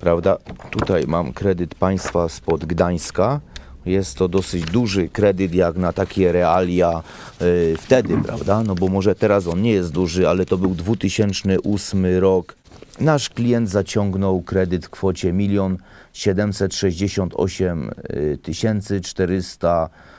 prawda? 0.00 0.36
Tutaj 0.70 1.04
mam 1.06 1.32
kredyt 1.32 1.74
państwa 1.74 2.28
spod 2.28 2.64
Gdańska. 2.64 3.40
Jest 3.86 4.16
to 4.16 4.28
dosyć 4.28 4.64
duży 4.64 5.08
kredyt 5.08 5.54
jak 5.54 5.76
na 5.76 5.92
takie 5.92 6.32
realia 6.32 7.02
y, 7.42 7.76
wtedy, 7.80 8.18
prawda? 8.22 8.62
No 8.62 8.74
bo 8.74 8.88
może 8.88 9.14
teraz 9.14 9.46
on 9.46 9.62
nie 9.62 9.72
jest 9.72 9.92
duży, 9.92 10.28
ale 10.28 10.46
to 10.46 10.58
był 10.58 10.74
2008 10.74 12.06
rok. 12.18 12.56
Nasz 13.00 13.28
klient 13.28 13.70
zaciągnął 13.70 14.42
kredyt 14.42 14.86
w 14.86 14.90
kwocie 14.90 15.28
1 15.28 15.78
768 16.12 17.90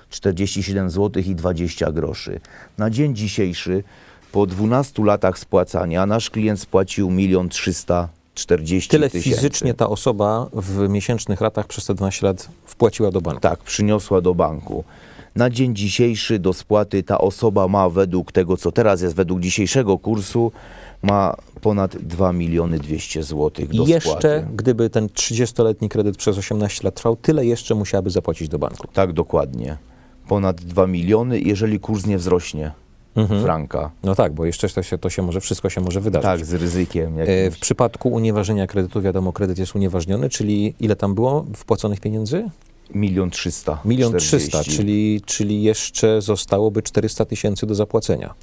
447 0.09 0.89
zł 0.89 1.23
i 1.25 1.35
20 1.35 1.91
groszy. 1.91 2.39
Na 2.77 2.89
dzień 2.89 3.15
dzisiejszy 3.15 3.83
po 4.31 4.45
12 4.45 5.03
latach 5.05 5.39
spłacania 5.39 6.05
nasz 6.05 6.29
klient 6.29 6.59
spłacił 6.59 7.11
1 7.19 7.49
340 7.49 8.89
Tyle 8.89 9.09
tysięcy. 9.09 9.29
fizycznie 9.29 9.73
ta 9.73 9.89
osoba 9.89 10.47
w 10.53 10.89
miesięcznych 10.89 11.41
ratach 11.41 11.67
przez 11.67 11.85
te 11.85 11.95
12 11.95 12.25
lat 12.27 12.49
wpłaciła 12.65 13.11
do 13.11 13.21
banku. 13.21 13.41
Tak, 13.41 13.59
przyniosła 13.59 14.21
do 14.21 14.35
banku. 14.35 14.83
Na 15.35 15.49
dzień 15.49 15.75
dzisiejszy 15.75 16.39
do 16.39 16.53
spłaty 16.53 17.03
ta 17.03 17.17
osoba 17.17 17.67
ma 17.67 17.89
według 17.89 18.31
tego, 18.31 18.57
co 18.57 18.71
teraz 18.71 19.01
jest, 19.01 19.15
według 19.15 19.39
dzisiejszego 19.39 19.97
kursu, 19.97 20.51
ma 21.01 21.35
ponad 21.61 21.97
2 21.97 22.33
miliony 22.33 22.79
200 22.79 23.23
zł 23.23 23.51
do 23.73 23.83
I 23.83 23.87
jeszcze, 23.87 24.09
spłaty. 24.09 24.47
gdyby 24.55 24.89
ten 24.89 25.07
30-letni 25.07 25.89
kredyt 25.89 26.17
przez 26.17 26.37
18 26.37 26.81
lat 26.83 26.95
trwał, 26.95 27.15
tyle 27.15 27.45
jeszcze 27.45 27.75
musiałaby 27.75 28.09
zapłacić 28.09 28.49
do 28.49 28.59
banku. 28.59 28.87
Tak, 28.93 29.13
dokładnie. 29.13 29.77
Ponad 30.27 30.61
2 30.61 30.87
miliony, 30.87 31.39
jeżeli 31.39 31.79
kurs 31.79 32.05
nie 32.05 32.17
wzrośnie 32.17 32.71
Mhm. 33.15 33.43
franka. 33.43 33.91
No 34.03 34.15
tak, 34.15 34.33
bo 34.33 34.45
jeszcze 34.45 34.69
to 34.69 34.83
się, 34.83 34.97
to 34.97 35.09
się 35.09 35.21
może, 35.21 35.41
wszystko 35.41 35.69
się 35.69 35.81
może 35.81 36.01
wydarzyć. 36.01 36.25
Tak, 36.25 36.45
z 36.45 36.53
ryzykiem 36.53 37.19
E, 37.19 37.19
jakimś. 37.19 37.57
W 37.57 37.61
przypadku 37.61 38.09
unieważnienia 38.09 38.67
kredytu, 38.67 39.01
wiadomo, 39.01 39.33
kredyt 39.33 39.59
jest 39.59 39.75
unieważniony, 39.75 40.29
czyli 40.29 40.75
ile 40.79 40.95
tam 40.95 41.15
było 41.15 41.45
wpłaconych 41.55 41.99
pieniędzy? 41.99 42.49
Milion 42.95 43.29
trzysta. 43.29 43.79
Milion 43.85 44.09
40. 44.09 44.37
trzysta, 44.37 44.63
czyli, 44.63 45.21
czyli 45.25 45.63
jeszcze 45.63 46.21
zostałoby 46.21 46.81
400 46.81 47.25
tysięcy 47.25 47.65
do 47.65 47.75
zapłacenia. 47.75 48.33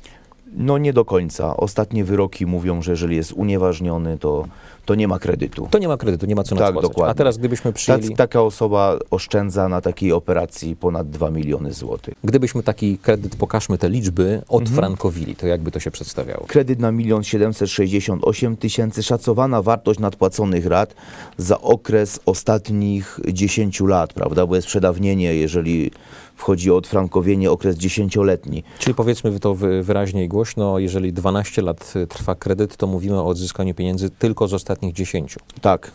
No 0.57 0.79
nie 0.79 0.93
do 0.93 1.05
końca. 1.05 1.57
Ostatnie 1.57 2.05
wyroki 2.05 2.47
mówią, 2.47 2.83
że 2.83 2.91
jeżeli 2.91 3.17
jest 3.17 3.33
unieważniony, 3.33 4.19
to, 4.19 4.45
to 4.85 4.95
nie 4.95 5.09
ma 5.09 5.19
kredytu. 5.19 5.69
To 5.71 5.79
nie 5.79 5.89
ma 5.89 5.97
kredytu, 5.97 6.27
nie 6.27 6.35
ma 6.35 6.43
co 6.43 6.57
Tak, 6.57 6.65
nadpłacać. 6.65 6.91
dokładnie. 6.91 7.11
A 7.11 7.15
teraz 7.15 7.39
gdybyśmy 7.39 7.73
przyjęli, 7.73 8.15
taka 8.17 8.43
osoba 8.43 8.97
oszczędza 9.11 9.69
na 9.69 9.81
takiej 9.81 10.13
operacji 10.13 10.77
ponad 10.77 11.11
2 11.11 11.31
miliony 11.31 11.73
złotych. 11.73 12.15
gdybyśmy 12.25 12.63
taki 12.63 12.99
kredyt, 12.99 13.37
pokażmy 13.37 13.79
te 13.79 13.89
liczby, 13.89 14.23
Mhm. 14.25 14.43
odfrankowili, 14.49 15.37
to 15.37 15.47
jakby 15.47 15.71
to 15.71 15.81
się 15.81 15.91
przedstawiało? 15.91 16.45
Kredyt 16.47 16.79
na 16.81 16.91
1 16.91 17.23
768 17.25 18.57
tysięcy, 18.57 19.03
szacowana 19.03 19.63
wartość 19.63 20.01
nadpłaconych 20.01 20.67
rat 20.67 20.95
za 21.39 21.61
okres 21.61 22.21
ostatnich 22.27 23.21
10 23.33 23.81
lat, 23.81 24.13
prawda? 24.13 24.47
Bo 24.47 24.57
jest 24.57 24.67
przedawnienie, 24.67 25.35
jeżeli 25.35 25.91
wchodzi 26.37 26.71
o 26.71 26.77
odfrankowienie, 26.77 27.51
okres 27.51 27.77
10-letni. 27.77 28.63
Czyli 28.79 28.95
powiedzmy 28.95 29.41
to 29.41 29.55
wy- 29.55 29.83
wyraźnie 29.83 30.25
i 30.25 30.29
głośno, 30.29 30.79
jeżeli 30.79 31.13
12 31.13 31.63
lat 31.63 31.93
y, 31.97 32.07
trwa 32.07 32.35
kredyt, 32.35 32.77
to 32.77 32.87
mówimy 32.87 33.21
o 33.21 33.27
odzyskaniu 33.27 33.75
pieniędzy 33.75 34.11
tylko 34.11 34.49
z 34.49 34.55
ostatnich 34.55 34.95
10. 34.95 35.37
Tak, 35.61 35.93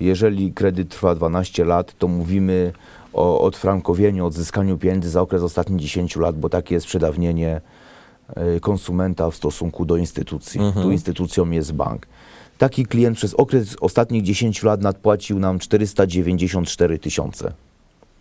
jeżeli 0.00 0.52
kredyt 0.52 0.88
trwa 0.88 1.14
12 1.14 1.64
lat, 1.64 1.94
to 1.98 2.08
mówimy 2.08 2.72
o 3.12 3.40
odfrankowieniu, 3.40 4.26
odzyskaniu 4.26 4.78
pieniędzy 4.78 5.10
za 5.10 5.20
okres 5.22 5.42
ostatnich 5.42 5.80
10 5.80 6.16
lat, 6.16 6.38
bo 6.38 6.48
takie 6.48 6.74
jest 6.74 6.86
przedawnienie 6.86 7.60
e, 8.36 8.60
konsumenta 8.60 9.30
w 9.30 9.34
stosunku 9.36 9.84
do 9.84 9.96
instytucji. 9.96 10.60
Mhm. 10.60 10.84
Tu 10.86 10.92
instytucją 10.92 11.50
jest 11.50 11.72
bank. 11.72 12.06
Taki 12.58 12.86
klient 12.86 13.16
przez 13.16 13.34
okres 13.34 13.76
ostatnich 13.80 14.22
10 14.22 14.62
lat 14.62 14.82
nadpłacił 14.82 15.38
nam 15.38 15.58
494 15.58 16.98
tysiące. 16.98 17.52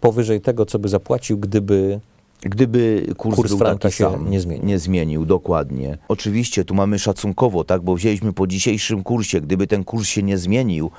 Powyżej 0.01 0.41
tego, 0.41 0.65
co 0.65 0.79
by 0.79 0.89
zapłacił, 0.89 1.37
gdyby 1.37 1.99
Gdyby 2.41 3.07
kurs, 3.17 3.35
Kurs 3.35 3.53
franka 3.53 3.91
się 3.91 4.03
sam, 4.03 4.29
nie 4.29 4.39
zmienił. 4.39 4.65
Nie 4.65 4.79
zmienił, 4.79 5.25
dokładnie. 5.25 5.97
Oczywiście 6.07 6.65
tu 6.65 6.75
mamy 6.75 6.99
szacunkowo, 6.99 7.63
tak, 7.63 7.81
bo 7.81 7.95
wzięliśmy 7.95 8.33
po 8.33 8.47
dzisiejszym 8.47 9.03
kursie. 9.03 9.41
Gdyby 9.41 9.67
ten 9.67 9.83
kurs 9.83 10.07
się 10.07 10.23
nie 10.23 10.37
zmienił, 10.37 10.91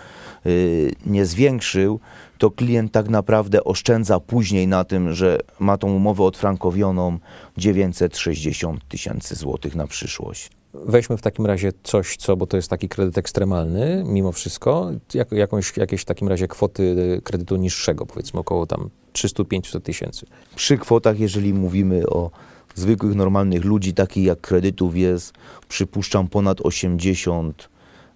yy, 0.45 0.92
nie 1.07 1.26
zwiększył, 1.26 2.00
to 2.38 2.50
klient 2.50 2.92
tak 2.92 3.09
naprawdę 3.09 3.64
oszczędza 3.64 4.21
później 4.21 4.69
na 4.69 4.85
tym, 4.85 5.14
że 5.14 5.38
ma 5.59 5.78
tą 5.78 5.92
umowę 5.92 6.25
odfrankowioną 6.25 7.19
960 7.57 8.88
tysięcy 8.88 9.35
złotych 9.35 9.75
na 9.75 9.87
przyszłość. 9.87 10.50
Weźmy 10.74 11.16
w 11.16 11.22
takim 11.22 11.46
razie 11.46 11.72
coś, 11.82 12.16
co, 12.16 12.36
bo 12.36 12.46
to 12.46 12.56
jest 12.56 12.68
taki 12.68 12.88
kredyt 12.88 13.18
ekstremalny, 13.18 14.02
mimo 14.06 14.32
wszystko, 14.32 14.90
jak, 15.14 15.32
jakąś, 15.32 15.76
jakieś 15.76 16.02
w 16.02 16.04
takim 16.04 16.28
razie 16.28 16.48
kwoty 16.48 16.82
y, 17.18 17.22
kredytu 17.22 17.56
niższego, 17.56 18.06
powiedzmy 18.06 18.40
około 18.40 18.66
tam 18.66 18.90
300-500 19.12 19.80
tysięcy. 19.80 20.26
Przy 20.56 20.78
kwotach, 20.78 21.20
jeżeli 21.20 21.54
mówimy 21.54 22.06
o 22.06 22.30
zwykłych, 22.74 23.14
normalnych 23.14 23.64
ludzi, 23.64 23.94
takich 23.94 24.24
jak 24.24 24.40
kredytów 24.40 24.96
jest, 24.96 25.32
przypuszczam, 25.68 26.28
ponad 26.28 26.60
80 26.60 27.68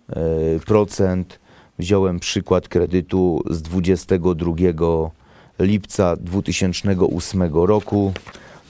e, 0.09 0.15
procent. 0.67 1.41
Wziąłem 1.79 2.21
przykład 2.21 2.69
kredytu 2.69 3.43
z 3.51 3.63
22 3.63 4.53
lipca 5.59 6.17
2008 6.17 7.43
roku. 7.53 8.13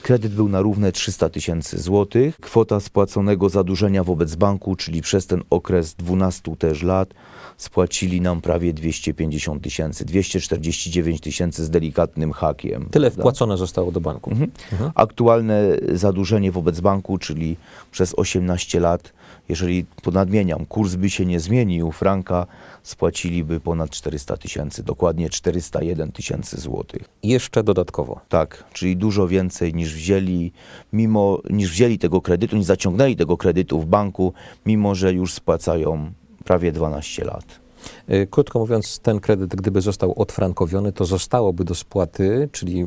Kredyt 0.05 0.35
był 0.35 0.49
na 0.49 0.63
równe 0.63 0.93
300 0.93 1.29
tysięcy 1.29 1.81
złotych. 1.81 2.37
Kwota 2.41 2.81
spłaconego 2.81 3.49
zadłużenia 3.49 4.05
wobec 4.05 4.35
banku, 4.35 4.77
czyli 4.77 5.03
przez 5.03 5.27
ten 5.27 5.43
okres 5.51 5.95
12 5.95 6.57
też 6.57 6.83
lat, 6.83 7.15
spłacili 7.57 8.21
nam 8.21 8.41
prawie 8.41 8.73
250 8.75 9.63
tysięcy, 9.63 10.05
249 10.05 11.21
tysięcy 11.21 11.65
z 11.65 11.71
delikatnym 11.71 12.33
hakiem. 12.33 12.89
Tyle 12.91 13.11
prawda? 13.11 13.23
wpłacone 13.23 13.57
zostało 13.57 13.93
do 13.93 14.01
banku. 14.01 14.31
Mhm. 14.31 14.91
Aktualne 14.95 15.63
zadłużenie 15.93 16.53
wobec 16.53 16.81
banku, 16.81 17.19
czyli 17.19 17.57
przez 17.91 18.15
18 18.15 18.81
lat, 18.81 19.13
jeżeli 19.49 19.85
ponadmieniam, 20.03 20.67
kurs 20.67 20.95
by 20.95 21.11
się 21.11 21.27
nie 21.27 21.41
zmienił, 21.41 21.93
franka 21.93 22.47
spłaciliby 22.83 23.61
ponad 23.61 23.91
400 23.91 24.37
tysięcy, 24.37 24.83
dokładnie 24.83 25.31
401 25.31 26.13
tysięcy 26.13 26.61
złotych. 26.61 27.03
Jeszcze 27.23 27.63
dodatkowo. 27.63 28.21
Tak, 28.29 28.65
czyli 28.73 28.97
dużo 28.97 29.29
więcej 29.29 29.75
niż 29.75 29.94
wzięli, 29.95 30.53
mimo, 30.93 31.39
niż 31.51 31.71
wzięli 31.71 31.99
tego 31.99 32.21
kredytu, 32.21 32.57
niż 32.57 32.65
zaciągnęli 32.67 33.17
tego 33.17 33.37
kredytu 33.37 33.81
w 33.81 33.87
banku, 33.87 34.33
mimo 34.67 34.95
że 34.95 35.13
już 35.13 35.33
spłacają 35.35 36.13
prawie 36.45 36.73
12 36.73 37.25
lat. 37.25 37.65
Y, 38.11 38.27
Krótko 38.31 38.59
mówiąc, 38.59 38.99
ten 38.99 39.21
kredyt, 39.21 39.57
gdyby 39.57 39.81
został 39.81 40.15
odfrankowiony, 40.17 40.93
to 40.93 41.05
zostałoby 41.05 41.65
do 41.65 41.75
spłaty, 41.75 42.49
czyli 42.53 42.81
y, 42.81 42.87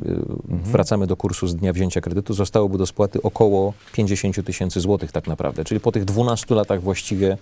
wracamy 0.49 1.07
do 1.07 1.17
kursu 1.17 1.47
z 1.47 1.55
dnia 1.55 1.73
wzięcia 1.73 2.01
kredytu, 2.01 2.33
zostałoby 2.33 2.77
do 2.77 2.85
spłaty 2.85 3.21
około 3.21 3.73
50 3.93 4.45
tysięcy 4.45 4.79
złotych 4.79 5.11
tak 5.11 5.27
naprawdę. 5.27 5.63
Czyli 5.63 5.79
po 5.79 5.91
tych 5.91 6.05
12 6.05 6.55
latach 6.55 6.81
właściwie 6.81 7.37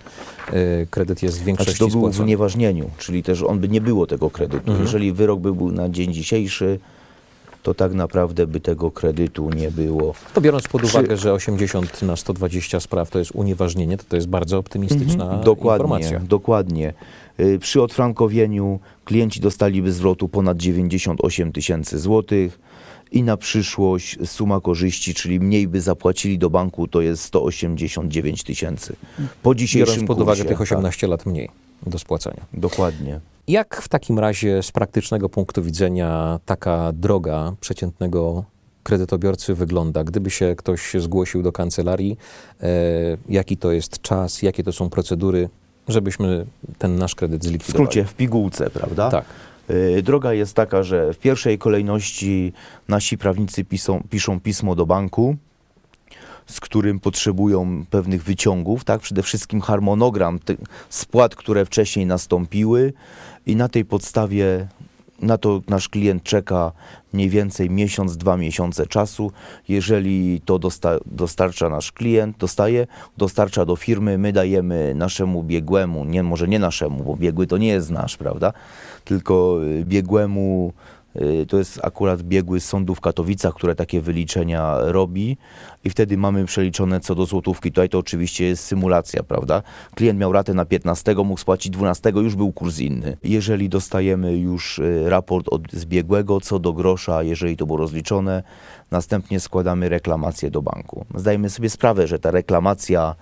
y, 0.53 0.87
kredyt 0.91 1.23
jest 1.23 1.41
w 1.41 1.43
większości 1.43 1.71
Znaczy 1.77 1.79
to 1.79 1.99
był 1.99 1.99
w 1.99 2.03
spłacony. 2.03 2.23
unieważnieniu, 2.23 2.89
czyli 2.97 3.23
też 3.23 3.43
on 3.43 3.59
by 3.59 3.69
nie 3.69 3.81
było 3.81 4.07
tego 4.07 4.29
kredytu. 4.29 4.69
Mhm. 4.69 4.81
Jeżeli 4.81 5.13
wyrok 5.13 5.39
by 5.39 5.53
był 5.53 5.71
na 5.71 5.89
dzień 5.89 6.13
dzisiejszy, 6.13 6.79
to 7.65 7.73
tak 7.73 7.93
naprawdę 7.93 8.47
by 8.47 8.59
tego 8.59 8.91
kredytu 8.91 9.49
nie 9.49 9.71
było. 9.71 10.13
To 10.33 10.41
biorąc 10.41 10.67
pod 10.67 10.81
Przy- 10.81 10.97
uwagę, 10.97 11.17
że 11.17 11.33
80 11.33 12.01
na 12.01 12.15
120 12.15 12.79
spraw 12.79 13.09
to 13.09 13.19
jest 13.19 13.31
unieważnienie, 13.33 13.97
to 13.97 14.03
to 14.09 14.15
jest 14.15 14.27
bardzo 14.27 14.57
optymistyczna 14.57 15.23
Mhm. 15.23 15.43
dokładnie, 15.43 15.83
informacja. 15.83 16.19
dokładnie. 16.19 16.93
Y, 17.39 17.59
Przy 17.59 17.81
odfrankowieniu 17.81 18.79
klienci 19.05 19.39
dostaliby 19.39 19.91
zwrotu 19.91 20.29
ponad 20.29 20.57
98 20.57 21.51
tysięcy 21.51 21.99
złotych 21.99 22.59
i 23.11 23.23
na 23.23 23.37
przyszłość 23.37 24.17
suma 24.25 24.59
korzyści, 24.61 25.13
czyli 25.13 25.39
mniej 25.39 25.67
by 25.67 25.81
zapłacili 25.81 26.37
do 26.37 26.49
banku, 26.49 26.87
to 26.87 27.01
jest 27.01 27.23
189 27.23 28.43
tysięcy. 28.43 28.95
Po 29.43 29.55
dzisiejszym 29.55 29.93
Biorąc 29.93 30.07
pod 30.07 30.17
kursie, 30.17 30.23
uwagę 30.23 30.41
tych 30.43 30.57
tak, 30.57 30.61
18 30.61 31.07
lat 31.07 31.25
mniej 31.25 31.49
do 31.87 31.99
spłacania. 31.99 32.41
dokładnie. 32.53 33.19
Jak 33.47 33.81
w 33.81 33.87
takim 33.87 34.19
razie 34.19 34.63
z 34.63 34.71
praktycznego 34.71 35.29
punktu 35.29 35.63
widzenia 35.63 36.39
taka 36.45 36.91
droga 36.93 37.53
przeciętnego 37.59 38.43
kredytobiorcy 38.83 39.55
wygląda? 39.55 40.03
Gdyby 40.03 40.29
się 40.29 40.55
ktoś 40.57 40.93
zgłosił 40.99 41.43
do 41.43 41.51
kancelarii, 41.51 42.17
e, 42.61 42.67
jaki 43.29 43.57
to 43.57 43.71
jest 43.71 44.01
czas, 44.01 44.41
jakie 44.41 44.63
to 44.63 44.71
są 44.71 44.89
procedury, 44.89 45.49
żebyśmy 45.87 46.45
ten 46.77 46.95
nasz 46.95 47.15
kredyt 47.15 47.41
W 47.41 47.47
zlikwidowali? 47.47 47.85
skrócie, 47.87 48.05
w 48.05 48.13
pigułce, 48.13 48.69
prawda? 48.69 49.11
Tak. 49.11 49.25
Y, 49.69 50.01
Droga 50.03 50.33
jest 50.33 50.53
taka, 50.53 50.83
że 50.83 51.13
w 51.13 51.17
pierwszej 51.19 51.57
kolejności 51.57 52.53
nasi 52.87 53.17
prawnicy 53.17 53.63
piszą, 53.63 54.03
piszą 54.09 54.39
pismo 54.39 54.75
do 54.75 54.85
banku, 54.85 55.35
z 56.47 56.59
którym 56.59 56.99
potrzebują 56.99 57.85
pewnych 57.89 58.23
wyciągów, 58.23 58.83
tak? 58.83 59.01
Przede 59.01 59.23
wszystkim 59.23 59.61
harmonogram 59.61 60.39
spłat, 60.89 61.35
które 61.35 61.65
wcześniej 61.65 62.05
nastąpiły 62.05 62.93
i 63.45 63.55
na 63.55 63.69
tej 63.69 63.85
podstawie 63.85 64.67
na 65.21 65.37
to 65.37 65.61
nasz 65.67 65.89
klient 65.89 66.23
czeka 66.23 66.71
mniej 67.13 67.29
więcej 67.29 67.69
miesiąc, 67.69 68.17
dwa 68.17 68.37
miesiące 68.37 68.87
czasu. 68.87 69.31
Jeżeli 69.67 70.41
to 70.45 70.59
dosta- 70.59 70.99
dostarcza 71.05 71.69
nasz 71.69 71.91
klient, 71.91 72.37
dostaje, 72.37 72.87
dostarcza 73.17 73.65
do 73.65 73.75
firmy, 73.75 74.17
my 74.17 74.33
dajemy 74.33 74.93
naszemu 74.95 75.43
biegłemu, 75.43 76.05
nie, 76.05 76.23
może 76.23 76.47
nie 76.47 76.59
naszemu, 76.59 77.03
bo 77.03 77.15
biegły 77.15 77.47
to 77.47 77.57
nie 77.57 77.67
jest 77.67 77.91
nasz, 77.91 78.17
prawda? 78.17 78.53
Tylko 79.05 79.59
y, 79.63 79.85
biegłemu, 79.85 80.73
to 81.47 81.57
jest 81.57 81.79
akurat 81.83 82.21
biegły 82.21 82.59
z 82.59 82.65
sądu 82.65 82.95
w 82.95 83.01
Katowicach, 83.01 83.53
które 83.53 83.75
takie 83.75 84.01
wyliczenia 84.01 84.77
robi 84.79 85.37
i 85.83 85.89
wtedy 85.89 86.17
mamy 86.17 86.45
przeliczone 86.45 86.99
co 86.99 87.15
do 87.15 87.25
złotówki. 87.25 87.71
Tutaj 87.71 87.89
to 87.89 87.99
oczywiście 87.99 88.45
jest 88.45 88.63
symulacja, 88.63 89.23
prawda? 89.23 89.61
Klient 89.95 90.19
miał 90.19 90.31
ratę 90.31 90.53
na 90.53 90.65
15, 90.65 91.15
mógł 91.15 91.39
spłacić 91.39 91.71
12, 91.71 92.09
już 92.15 92.35
był 92.35 92.53
kurs 92.53 92.79
inny. 92.79 93.17
Jeżeli 93.23 93.69
dostajemy 93.69 94.37
już 94.37 94.79
y, 94.79 95.09
raport 95.09 95.47
od 95.51 95.71
zbiegłego 95.71 96.41
co 96.41 96.59
do 96.59 96.73
grosza, 96.73 97.23
jeżeli 97.23 97.57
to 97.57 97.65
było 97.65 97.77
rozliczone, 97.77 98.43
następnie 98.91 99.39
składamy 99.39 99.89
reklamację 99.89 100.51
do 100.51 100.61
banku. 100.61 101.05
Zdajemy 101.15 101.49
sobie 101.49 101.69
sprawę, 101.69 102.07
że 102.07 102.19
ta 102.19 102.31
reklamacja 102.31 103.15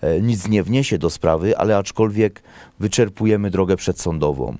e, 0.00 0.20
nic 0.20 0.48
nie 0.48 0.62
wniesie 0.62 0.98
do 0.98 1.10
sprawy, 1.10 1.58
ale 1.58 1.76
aczkolwiek 1.76 2.42
wyczerpujemy 2.80 3.50
drogę 3.50 3.76
przedsądową. 3.76 4.56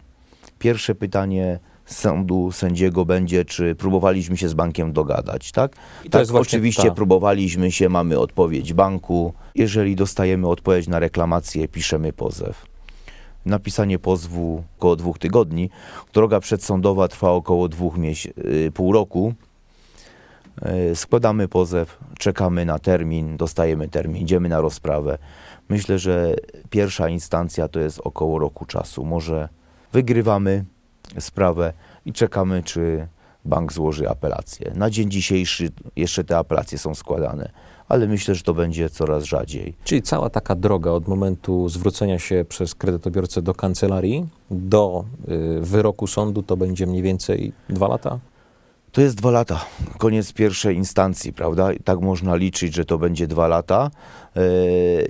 Pierwsze 0.58 0.94
pytanie 0.94 1.58
sądu, 1.84 2.52
sędziego 2.52 3.04
będzie, 3.04 3.44
czy 3.44 3.74
próbowaliśmy 3.74 4.36
się 4.36 4.48
z 4.48 4.54
bankiem 4.54 4.92
dogadać, 4.92 5.52
tak? 5.52 5.76
Tak, 6.10 6.26
oczywiście 6.34 6.82
ta- 6.88 6.90
próbowaliśmy 6.94 7.70
się, 7.72 7.88
mamy 7.88 8.18
odpowiedź 8.18 8.72
banku. 8.72 9.32
Jeżeli 9.54 9.96
dostajemy 9.96 10.48
odpowiedź 10.48 10.88
na 10.88 10.98
reklamację, 10.98 11.68
piszemy 11.68 12.12
pozew. 12.12 12.66
Napisanie 13.46 13.98
pozwu 13.98 14.64
około 14.78 14.96
dwóch 14.96 15.18
tygodni. 15.18 15.70
Droga 16.12 16.40
przedsądowa 16.40 17.08
trwa 17.08 17.30
około 17.30 17.68
dwóch 17.68 17.96
miesięcy, 17.98 18.40
pół 18.74 18.92
roku. 18.92 19.34
E, 20.62 20.94
Składamy 20.94 21.48
pozew, 21.48 21.98
czekamy 22.18 22.64
na 22.64 22.78
termin, 22.78 23.36
dostajemy 23.36 23.88
termin, 23.88 24.22
idziemy 24.22 24.48
na 24.48 24.60
rozprawę. 24.60 25.18
Myślę, 25.68 25.98
że 25.98 26.34
pierwsza 26.70 27.08
instancja 27.08 27.68
to 27.68 27.80
jest 27.80 28.00
około 28.04 28.38
roku 28.38 28.66
czasu. 28.66 29.04
Może 29.04 29.48
wygrywamy 29.92 30.64
sprawę 31.18 31.72
i 32.04 32.12
czekamy, 32.12 32.62
czy 32.62 33.08
bank 33.44 33.72
złoży 33.72 34.08
apelację. 34.08 34.72
Na 34.74 34.90
dzień 34.90 35.10
dzisiejszy 35.10 35.70
jeszcze 35.96 36.24
te 36.24 36.38
apelacje 36.38 36.78
są 36.78 36.94
składane, 36.94 37.50
ale 37.88 38.06
myślę, 38.06 38.34
że 38.34 38.42
to 38.42 38.54
będzie 38.54 38.90
coraz 38.90 39.24
rzadziej. 39.24 39.74
Czyli 39.84 40.02
cała 40.02 40.30
taka 40.30 40.54
droga 40.54 40.90
od 40.90 41.08
momentu 41.08 41.68
zwrócenia 41.68 42.18
się 42.18 42.44
przez 42.48 42.74
kredytobiorcę 42.74 43.42
do 43.42 43.54
kancelarii 43.54 44.26
do 44.50 45.04
y, 45.28 45.60
wyroku 45.60 46.06
sądu 46.06 46.42
to 46.42 46.56
będzie 46.56 46.86
mniej 46.86 47.02
więcej 47.02 47.52
dwa 47.68 47.88
lata? 47.88 48.18
To 48.92 49.00
jest 49.00 49.16
dwa 49.16 49.30
lata, 49.30 49.64
koniec 49.98 50.32
pierwszej 50.32 50.76
instancji, 50.76 51.32
prawda? 51.32 51.72
I 51.72 51.80
tak 51.80 52.00
można 52.00 52.36
liczyć, 52.36 52.74
że 52.74 52.84
to 52.84 52.98
będzie 52.98 53.26
dwa 53.26 53.48
lata. 53.48 53.90
E, 54.36 54.40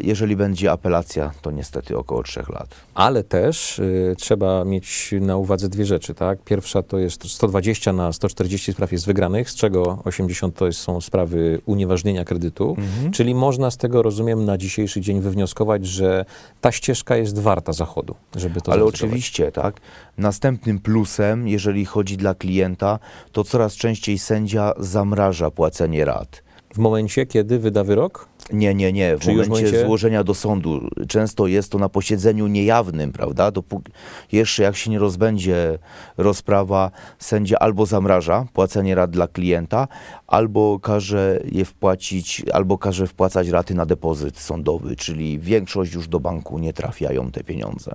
Jeżeli 0.01 0.37
będzie 0.37 0.73
apelacja, 0.73 1.33
to 1.43 1.51
niestety 1.51 1.99
około 1.99 2.23
trzech 2.23 2.49
lat. 2.49 2.69
Ale 2.95 3.25
też 3.25 3.79
y, 3.79 4.15
trzeba 4.19 4.65
mieć 4.65 5.15
na 5.21 5.37
uwadze 5.37 5.69
dwie 5.69 5.87
rzeczy, 5.87 6.15
tak? 6.15 6.39
Pierwsza 6.45 6.83
to 6.83 6.99
jest 6.99 7.31
120 7.31 7.93
na 7.93 8.13
140 8.13 8.73
spraw 8.73 8.93
jest 8.93 9.07
wygranych, 9.07 9.51
z 9.51 9.55
czego 9.55 9.99
80 10.05 10.57
to 10.57 10.67
jest, 10.67 10.79
są 10.81 11.01
sprawy 11.01 11.61
unieważnienia 11.67 12.25
kredytu, 12.25 12.77
czyli 13.13 13.35
można 13.35 13.71
z 13.71 13.77
tego, 13.77 14.03
rozumiem, 14.03 14.45
na 14.45 14.59
dzisiejszy 14.59 15.01
dzień 15.01 15.21
wywnioskować, 15.21 15.87
że 15.87 16.25
ta 16.61 16.73
ścieżka 16.73 17.17
jest 17.17 17.39
warta 17.39 17.73
zachodu, 17.73 18.15
żeby 18.37 18.61
to 18.61 18.73
Ale 18.73 18.85
oczywiście, 18.85 19.53
tak. 19.53 19.81
Następnym 20.19 20.79
plusem, 20.79 21.49
jeżeli 21.49 21.85
chodzi 21.85 22.17
dla 22.17 22.35
klienta, 22.35 22.99
to 23.33 23.45
coraz 23.45 23.75
częściej 23.77 24.19
sędzia 24.19 24.73
zamraża 24.79 25.51
płacenie 25.51 26.05
rat. 26.05 26.44
W 26.75 26.79
momencie, 26.79 27.27
kiedy 27.27 27.59
wyda 27.59 27.85
wyrok? 27.85 28.29
Nie, 28.53 28.75
nie, 28.75 28.93
nie. 28.93 29.17
W 29.17 29.21
Czy 29.21 29.31
momencie 29.31 29.51
momencie- 29.51 29.87
złożenia 29.87 30.25
do 30.25 30.35
sądu. 30.35 30.89
Często 31.09 31.47
jest 31.47 31.73
to 31.73 31.79
na 31.79 31.89
posiedzeniu 31.89 32.47
niejawnym, 32.47 33.13
prawda? 33.13 33.51
Dopóki, 33.51 33.93
jeszcze 34.33 34.63
jak 34.63 34.77
się 34.77 34.91
nie 34.91 34.99
rozbędzie 34.99 35.79
rozprawa, 36.17 36.91
sędzia 37.19 37.57
albo 37.59 37.87
zamraża 37.87 38.47
płacenie 38.53 38.95
rat 38.95 39.11
dla 39.11 39.29
klienta, 39.29 39.89
albo 40.27 40.79
każe 40.81 41.41
je 41.53 41.65
wpłacić, 41.65 42.43
albo 42.53 42.79
każe 42.79 43.07
wpłacać 43.07 43.49
raty 43.49 43.75
na 43.75 43.87
depozyt 43.87 44.39
sądowy, 44.39 44.97
czyli 44.97 45.39
większość 45.39 45.95
już 45.95 46.09
do 46.09 46.21
banku 46.21 46.59
nie 46.59 46.73
trafiają 46.73 47.31
te 47.31 47.45
pieniądze. 47.45 47.95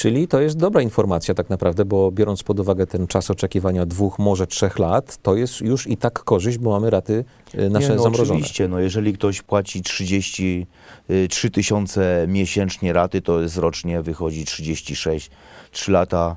Czyli 0.00 0.28
to 0.28 0.40
jest 0.40 0.56
dobra 0.56 0.82
informacja 0.82 1.34
tak 1.34 1.50
naprawdę, 1.50 1.84
bo 1.84 2.10
biorąc 2.10 2.42
pod 2.42 2.60
uwagę 2.60 2.86
ten 2.86 3.06
czas 3.06 3.30
oczekiwania 3.30 3.86
dwóch, 3.86 4.18
może 4.18 4.46
trzech 4.46 4.78
lat, 4.78 5.16
to 5.22 5.36
jest 5.36 5.60
już 5.60 5.86
i 5.86 5.96
tak 5.96 6.24
korzyść, 6.24 6.58
bo 6.58 6.70
mamy 6.70 6.90
raty 6.90 7.24
y, 7.54 7.70
nasze 7.70 7.88
nie, 7.88 7.94
no 7.94 8.02
zamrożone. 8.02 8.38
Oczywiście, 8.38 8.68
no 8.68 8.78
jeżeli 8.78 9.12
ktoś 9.12 9.42
płaci 9.42 9.82
33 9.82 11.50
tysiące 11.50 12.24
miesięcznie 12.28 12.92
raty, 12.92 13.22
to 13.22 13.40
jest 13.40 13.56
rocznie 13.56 14.02
wychodzi 14.02 14.44
36, 14.44 15.30
3 15.70 15.92
lata 15.92 16.36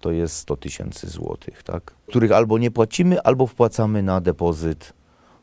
to 0.00 0.12
jest 0.12 0.36
100 0.36 0.56
tysięcy 0.56 1.08
złotych, 1.08 1.62
tak? 1.62 1.94
Których 2.06 2.32
albo 2.32 2.58
nie 2.58 2.70
płacimy, 2.70 3.22
albo 3.22 3.46
wpłacamy 3.46 4.02
na 4.02 4.20
depozyt 4.20 4.92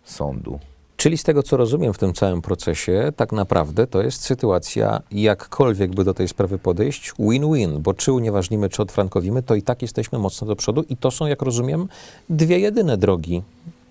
sądu. 0.04 0.60
Czyli 1.00 1.18
z 1.18 1.24
tego, 1.24 1.44
co 1.44 1.58
rozumiem 1.58 1.94
w 1.94 1.98
tym 1.98 2.14
całym 2.14 2.42
procesie, 2.42 3.12
tak 3.16 3.32
naprawdę 3.32 3.88
to 3.88 4.02
jest 4.02 4.22
sytuacja, 4.22 5.02
jakkolwiek 5.12 5.96
by 5.96 6.04
do 6.04 6.14
tej 6.14 6.28
sprawy 6.28 6.58
podejść, 6.58 7.14
win-win, 7.20 7.82
bo 7.82 7.94
czy 7.94 8.14
unieważnimy, 8.14 8.70
czy 8.70 8.82
odfrankowimy, 8.82 9.44
to 9.44 9.56
i 9.56 9.62
tak 9.62 9.82
jesteśmy 9.82 10.20
mocno 10.20 10.48
do 10.48 10.56
przodu 10.56 10.84
i 10.90 10.98
to 10.98 11.12
są, 11.12 11.26
jak 11.26 11.42
rozumiem, 11.42 11.88
dwie 12.30 12.60
jedyne 12.60 12.98
drogi, 12.98 13.42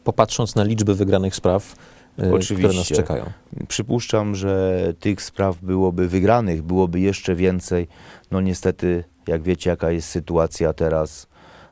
popatrząc 0.04 0.54
na 0.54 0.64
liczby 0.64 0.94
wygranych 0.94 1.34
spraw, 1.34 1.72
y, 1.72 1.74
które 2.14 2.30
nas 2.30 2.44
Oczywiście. 2.44 2.94
czekają. 2.94 3.24
Przypuszczam, 3.68 4.34
że 4.34 4.82
tych 5.00 5.22
spraw 5.22 5.56
byłoby 5.62 6.08
wygranych, 6.08 6.62
byłoby 6.62 7.00
jeszcze 7.00 7.34
więcej. 7.34 7.88
No 8.30 8.40
niestety, 8.40 9.04
jak 9.26 9.42
wiecie, 9.42 9.70
jaka 9.70 9.90
jest 9.90 10.08
sytuacja 10.08 10.72
teraz, 10.72 11.26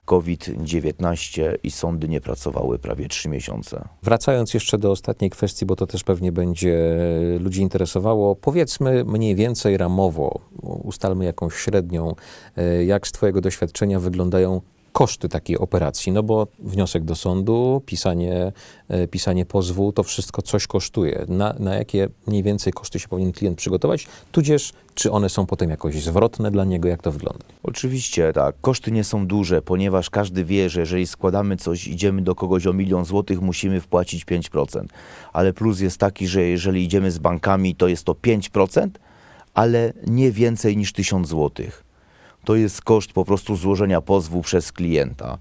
COVID-19 0.07 1.55
i 1.63 1.71
sądy 1.71 2.09
nie 2.09 2.21
pracowały 2.21 2.79
prawie 2.79 3.09
3 3.09 3.29
miesiące. 3.29 3.89
Wracając 4.03 4.55
jeszcze 4.55 4.79
do 4.79 4.91
ostatniej 4.91 5.31
kwestii, 5.31 5.67
bo 5.67 5.77
to 5.77 5.87
też 5.87 6.05
pewnie 6.05 6.33
będzie 6.33 6.97
ludzi 7.41 7.63
interesowało, 7.63 8.37
powiedzmy 8.37 9.05
mniej 9.05 9.35
więcej 9.35 9.77
ramowo, 9.77 10.41
ustalmy 10.63 11.25
jakąś 11.25 11.55
średnią, 11.55 12.15
e, 12.57 12.85
jak 12.85 13.07
z 13.07 13.13
Twojego 13.13 13.41
doświadczenia 13.41 14.01
wyglądają 14.01 14.61
koszty 14.97 15.29
takiej 15.29 15.59
operacji, 15.59 16.13
no 16.13 16.23
bo 16.23 16.47
wniosek 16.59 17.05
do 17.05 17.15
sądu, 17.15 17.83
pisanie, 17.87 18.53
e, 18.89 19.09
pisanie 19.09 19.47
pozwu, 19.47 19.93
to 19.93 20.03
wszystko 20.03 20.43
coś 20.43 20.67
kosztuje. 20.67 21.25
Na, 21.29 21.55
na 21.59 21.75
jakie 21.75 22.09
mniej 22.27 22.43
więcej 22.43 22.73
koszty 22.73 22.99
się 22.99 23.09
powinien 23.09 23.33
klient 23.33 23.59
przygotować, 23.59 24.07
tudzież 24.33 24.73
czy 24.95 25.11
one 25.11 25.29
są 25.29 25.47
potem 25.47 25.71
jakoś 25.71 26.03
zwrotne 26.03 26.51
dla 26.51 26.65
niego, 26.65 26.89
jak 26.89 27.03
to 27.03 27.13
wygląda? 27.13 27.45
Oczywiście 27.63 28.33
tak. 28.33 28.57
Koszty 28.61 28.93
nie 28.93 29.05
są 29.05 29.27
duże, 29.27 29.63
ponieważ 29.63 30.11
każdy 30.11 30.45
wie, 30.45 30.71
że 30.71 30.81
jeżeli 30.81 31.07
składamy 31.07 31.57
coś, 31.57 31.89
idziemy 31.89 32.23
do 32.23 32.35
kogoś 32.35 32.67
o 32.67 32.73
milion 32.73 33.05
złotych, 33.05 33.41
musimy 33.41 33.81
wpłacić 33.81 34.25
5%. 34.25 34.85
Ale 35.33 35.53
plus 35.53 35.81
jest 35.81 35.99
taki, 35.99 36.27
że 36.27 36.43
jeżeli 36.43 36.85
idziemy 36.85 37.11
z 37.11 37.19
bankami, 37.19 37.75
to 37.75 37.89
jest 37.89 38.05
to 38.05 38.13
5%, 38.13 38.89
ale 39.55 39.93
nie 40.07 40.33
więcej 40.33 40.77
niż 40.77 40.93
1000 40.93 41.29
złotych. 41.29 41.86
To 42.47 42.57
jest 42.57 42.83
koszt 42.83 43.13
po 43.13 43.25
prostu 43.25 43.57
złożenia 43.57 44.01
pozwu 44.01 44.43
przez 44.43 44.73
klienta. 44.73 45.39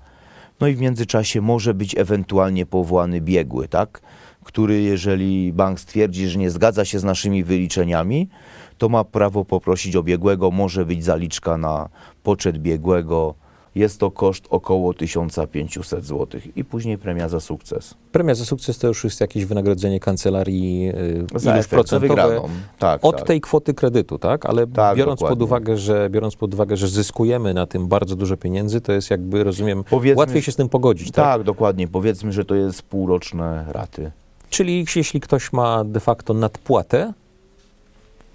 No 0.60 0.68
i 0.68 0.76
w 0.76 0.80
międzyczasie 0.80 1.42
może 1.42 1.74
być 1.74 1.98
ewentualnie 1.98 2.66
powołany 2.66 3.22
biegły, 3.22 3.68
tak? 3.68 4.02
Który, 4.44 4.82
jeżeli 4.82 5.54
bank 5.54 5.80
stwierdzi, 5.80 6.30
że 6.30 6.40
nie 6.40 6.52
zgadza 6.52 6.86
się 6.86 7.00
z 7.00 7.04
naszymi 7.04 7.44
wyliczeniami, 7.44 8.30
to 8.78 8.90
ma 8.90 9.04
prawo 9.04 9.46
poprosić 9.46 9.96
o 9.96 10.04
biegłego, 10.04 10.52
może 10.52 10.86
być 10.86 11.04
zaliczka 11.04 11.58
na 11.58 11.90
poczet 12.24 12.58
biegłego. 12.58 13.36
Jest 13.76 14.00
to 14.00 14.12
koszt 14.12 14.44
około 14.50 14.94
1500 14.94 16.06
zł 16.06 16.42
i 16.56 16.66
później 16.66 16.98
premia 16.98 17.30
za 17.30 17.40
sukces. 17.40 17.94
Premia 18.12 18.36
za 18.36 18.46
sukces 18.46 18.78
to 18.78 18.88
już 18.88 19.04
jest 19.04 19.22
jakieś 19.22 19.46
wynagrodzenie 19.46 20.00
kancelarii, 20.00 20.90
y, 20.90 21.40
Za 21.40 21.52
iluś 21.52 21.60
efekt, 21.60 21.70
procentowe. 21.70 22.42
Tak, 22.80 23.06
od 23.06 23.18
tak. 23.18 23.28
tej 23.28 23.42
kwoty 23.42 23.74
kredytu, 23.74 24.18
tak? 24.20 24.46
Ale 24.46 24.68
Tak, 24.68 24.98
biorąc, 24.98 25.20
pod 25.20 25.42
uwagę, 25.42 25.78
że, 25.78 26.10
biorąc 26.10 26.36
pod 26.36 26.54
uwagę, 26.54 26.78
że 26.78 26.88
zyskujemy 26.88 27.54
na 27.54 27.68
tym 27.68 27.88
bardzo 27.88 28.16
dużo 28.16 28.38
pieniędzy, 28.38 28.82
to 28.82 28.92
jest 28.92 29.12
jakby, 29.12 29.44
rozumiem, 29.44 29.84
Powiedzmy, 29.84 30.20
łatwiej 30.20 30.42
się 30.42 30.52
z 30.52 30.56
tym 30.56 30.70
pogodzić, 30.70 31.12
tak? 31.12 31.26
Tak, 31.26 31.44
dokładnie. 31.44 31.88
Powiedzmy, 31.88 32.32
że 32.32 32.46
to 32.46 32.56
jest 32.56 32.82
półroczne 32.82 33.66
raty. 33.68 34.12
Czyli 34.50 34.86
jeśli 34.96 35.20
ktoś 35.20 35.54
ma 35.54 35.84
de 35.84 36.00
facto 36.00 36.34
nadpłatę, 36.34 37.14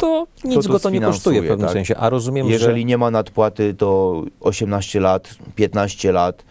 to 0.00 0.26
nic 0.44 0.66
to 0.66 0.72
go 0.72 0.78
to 0.78 0.90
nie 0.90 1.00
kosztuje 1.00 1.42
w 1.42 1.46
pewnym 1.48 1.66
tak. 1.66 1.72
sensie. 1.72 1.96
A 1.96 2.10
rozumiem, 2.10 2.46
Jeżeli 2.46 2.80
że... 2.80 2.84
nie 2.84 2.98
ma 2.98 3.10
nadpłaty, 3.10 3.74
to 3.74 4.22
18 4.40 5.00
lat, 5.00 5.34
15 5.54 6.12
lat 6.12 6.44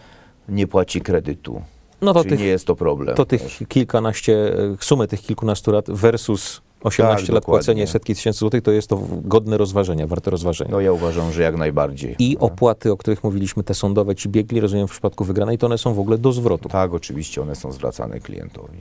nie 0.50 0.68
płaci 0.68 1.02
kredytu. 1.02 1.62
No 2.02 2.14
to 2.14 2.20
Czyli 2.20 2.30
tych, 2.30 2.40
nie 2.40 2.46
jest 2.46 2.66
to 2.66 2.76
problem. 2.76 3.16
to 3.16 3.26
tych 3.26 3.42
kilkanaście, 3.68 4.58
e, 4.58 4.76
sumę 4.80 5.08
tych 5.08 5.22
kilkunastu 5.22 5.72
lat 5.72 5.86
versus 5.90 6.62
18 6.84 7.26
Tak, 7.26 7.34
lat 7.34 7.42
dokładnie. 7.42 7.60
płacenie 7.60 7.88
setki 7.88 8.16
tysięcy 8.16 8.40
złotych, 8.40 8.62
to 8.62 8.72
jest 8.72 8.88
to 8.88 9.02
godne 9.12 9.58
rozważenia, 9.58 10.08
warte 10.08 10.32
rozważenia. 10.32 10.72
No 10.72 10.82
ja 10.82 10.92
uważam, 10.92 11.32
że 11.32 11.42
jak 11.44 11.58
najbardziej. 11.58 12.16
I 12.20 12.38
opłaty, 12.38 12.92
o 12.92 12.98
których 12.98 13.24
mówiliśmy, 13.24 13.64
te 13.64 13.74
sądowe, 13.74 14.16
ci 14.16 14.30
biegli, 14.30 14.60
rozumiem, 14.60 14.88
w 14.88 14.92
przypadku 14.92 15.24
wygranej, 15.24 15.58
to 15.58 15.66
one 15.68 15.78
są 15.78 15.94
w 15.94 16.00
ogóle 16.00 16.18
do 16.18 16.32
zwrotu. 16.32 16.70
Tak, 16.70 16.94
oczywiście 16.94 17.42
one 17.42 17.56
są 17.56 17.72
zwracane 17.72 18.20
klientowi. 18.20 18.78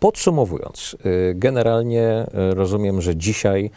Podsumowując, 0.00 0.96
y, 1.06 1.34
generalnie 1.34 2.26
y, 2.50 2.54
rozumiem, 2.54 3.00
że 3.00 3.16
dzisiaj 3.16 3.70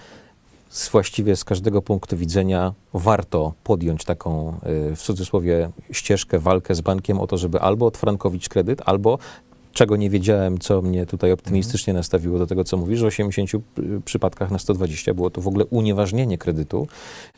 z 0.69 0.89
właściwie 0.89 1.35
z 1.35 1.43
każdego 1.43 1.81
punktu 1.81 2.17
widzenia 2.17 2.73
warto 2.93 3.53
podjąć 3.63 4.03
taką, 4.05 4.53
y, 4.91 4.95
w 4.95 5.01
cudzysłowie, 5.01 5.69
ścieżkę, 5.91 6.39
walkę 6.39 6.75
z 6.75 6.81
bankiem 6.81 7.19
o 7.19 7.27
to, 7.27 7.37
żeby 7.37 7.59
albo 7.59 7.85
odfrankowić 7.85 8.49
kredyt, 8.49 8.81
albo 8.85 9.17
czego 9.73 9.95
nie 9.95 10.09
wiedziałem, 10.09 10.57
co 10.57 10.81
mnie 10.81 11.05
tutaj 11.05 11.31
optymistycznie 11.31 11.93
nastawiło 11.93 12.39
do 12.39 12.47
tego, 12.47 12.63
co 12.63 12.77
mówisz, 12.77 13.01
w 13.01 13.05
80 13.05 13.51
pr- 13.51 14.01
przypadkach 14.05 14.51
na 14.51 14.59
120 14.59 15.13
było 15.13 15.29
to 15.29 15.41
w 15.41 15.47
ogóle 15.47 15.65
unieważnienie 15.65 16.37
kredytu. 16.37 16.87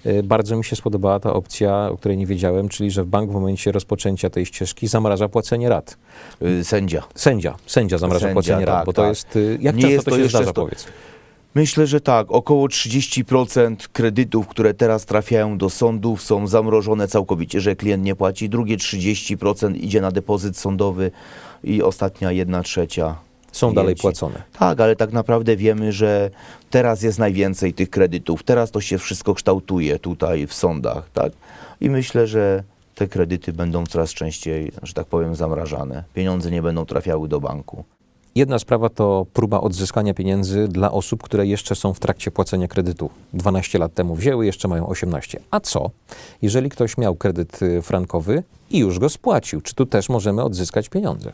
Y, 0.05 0.23
Bardzo 0.23 0.55
mi 0.57 0.63
się 0.65 0.75
spodobała 0.75 1.19
ta 1.19 1.33
opcja, 1.33 1.89
o 1.91 1.97
której 1.97 2.17
nie 2.17 2.25
wiedziałem, 2.25 2.69
czyli 2.69 2.91
że 2.91 3.05
bank 3.05 3.31
w 3.31 3.33
momencie 3.33 3.71
rozpoczęcia 3.71 4.29
tej 4.29 4.45
ścieżki 4.45 4.87
zamraża 4.87 5.29
płacenie 5.29 5.69
rat. 5.69 5.97
Y, 6.41 6.63
Sędzia. 6.63 7.03
Sędzia, 7.15 7.55
sędzia 7.67 7.97
zamraża 7.97 8.19
Sędzia, 8.19 8.33
płacenie 8.33 8.65
rat, 8.65 8.75
tak, 8.77 8.85
bo 8.85 8.93
to 8.93 9.01
tak. 9.01 9.09
jest, 9.09 9.35
y, 9.35 9.57
jak 9.61 9.75
Nie 9.75 9.81
często 9.81 9.93
jest 9.93 10.05
to 10.05 10.11
to 10.11 10.17
się 10.17 10.29
zdarza, 10.29 10.51
sto- 10.51 10.61
powiedz? 10.61 10.85
Myślę, 11.55 11.87
że 11.87 12.01
tak. 12.01 12.31
Około 12.31 12.67
30% 12.67 13.75
kredytów, 13.93 14.47
które 14.47 14.73
teraz 14.73 15.05
trafiają 15.05 15.57
do 15.57 15.69
sądów, 15.69 16.21
są 16.21 16.47
zamrożone 16.47 17.07
całkowicie, 17.07 17.61
że 17.61 17.75
klient 17.75 18.03
nie 18.03 18.15
płaci. 18.15 18.49
Drugie 18.49 18.77
30% 18.77 19.75
idzie 19.75 20.01
na 20.01 20.11
depozyt 20.11 20.57
sądowy 20.57 21.11
i 21.63 21.81
ostatnia 21.81 22.31
jedna 22.31 22.63
trzecia. 22.63 23.15
Są 23.51 23.73
dalej 23.73 23.95
klienci. 23.95 24.01
płacone. 24.01 24.43
Tak, 24.59 24.79
ale 24.79 24.95
tak 24.95 25.11
naprawdę 25.11 25.55
wiemy, 25.55 25.91
że 25.91 26.29
teraz 26.69 27.01
jest 27.01 27.19
najwięcej 27.19 27.73
tych 27.73 27.89
kredytów. 27.89 28.43
Teraz 28.43 28.71
to 28.71 28.81
się 28.81 28.97
wszystko 28.97 29.33
kształtuje 29.33 29.99
tutaj 29.99 30.47
w 30.47 30.53
sądach, 30.53 31.09
tak? 31.13 31.31
I 31.81 31.89
myślę, 31.89 32.27
że 32.27 32.63
te 32.95 33.07
kredyty 33.07 33.53
będą 33.53 33.85
coraz 33.85 34.13
częściej, 34.13 34.71
że 34.83 34.93
tak 34.93 35.07
powiem, 35.07 35.35
zamrażane. 35.35 36.03
Pieniądze 36.13 36.51
nie 36.51 36.61
będą 36.61 36.85
trafiały 36.85 37.27
do 37.27 37.39
banku. 37.39 37.83
Jedna 38.35 38.59
sprawa 38.59 38.89
to 38.89 39.25
próba 39.33 39.61
odzyskania 39.61 40.13
pieniędzy 40.13 40.67
dla 40.67 40.91
osób, 40.91 41.23
które 41.23 41.47
jeszcze 41.47 41.75
są 41.75 41.93
w 41.93 41.99
trakcie 41.99 42.31
płacenia 42.31 42.67
kredytu. 42.67 43.09
12 43.33 43.79
lat 43.79 43.93
temu 43.93 44.15
wzięły, 44.15 44.45
jeszcze 44.45 44.67
mają 44.67 44.87
18. 44.87 45.39
A 45.51 45.59
co, 45.59 45.89
jeżeli 46.41 46.69
ktoś 46.69 46.97
miał 46.97 47.15
kredyt 47.15 47.61
y, 47.61 47.81
frankowy 47.81 48.43
i 48.69 48.79
już 48.79 48.99
go 48.99 49.09
spłacił? 49.09 49.61
Czy 49.61 49.75
tu 49.75 49.85
też 49.85 50.09
możemy 50.09 50.43
odzyskać 50.43 50.89
pieniądze? 50.89 51.31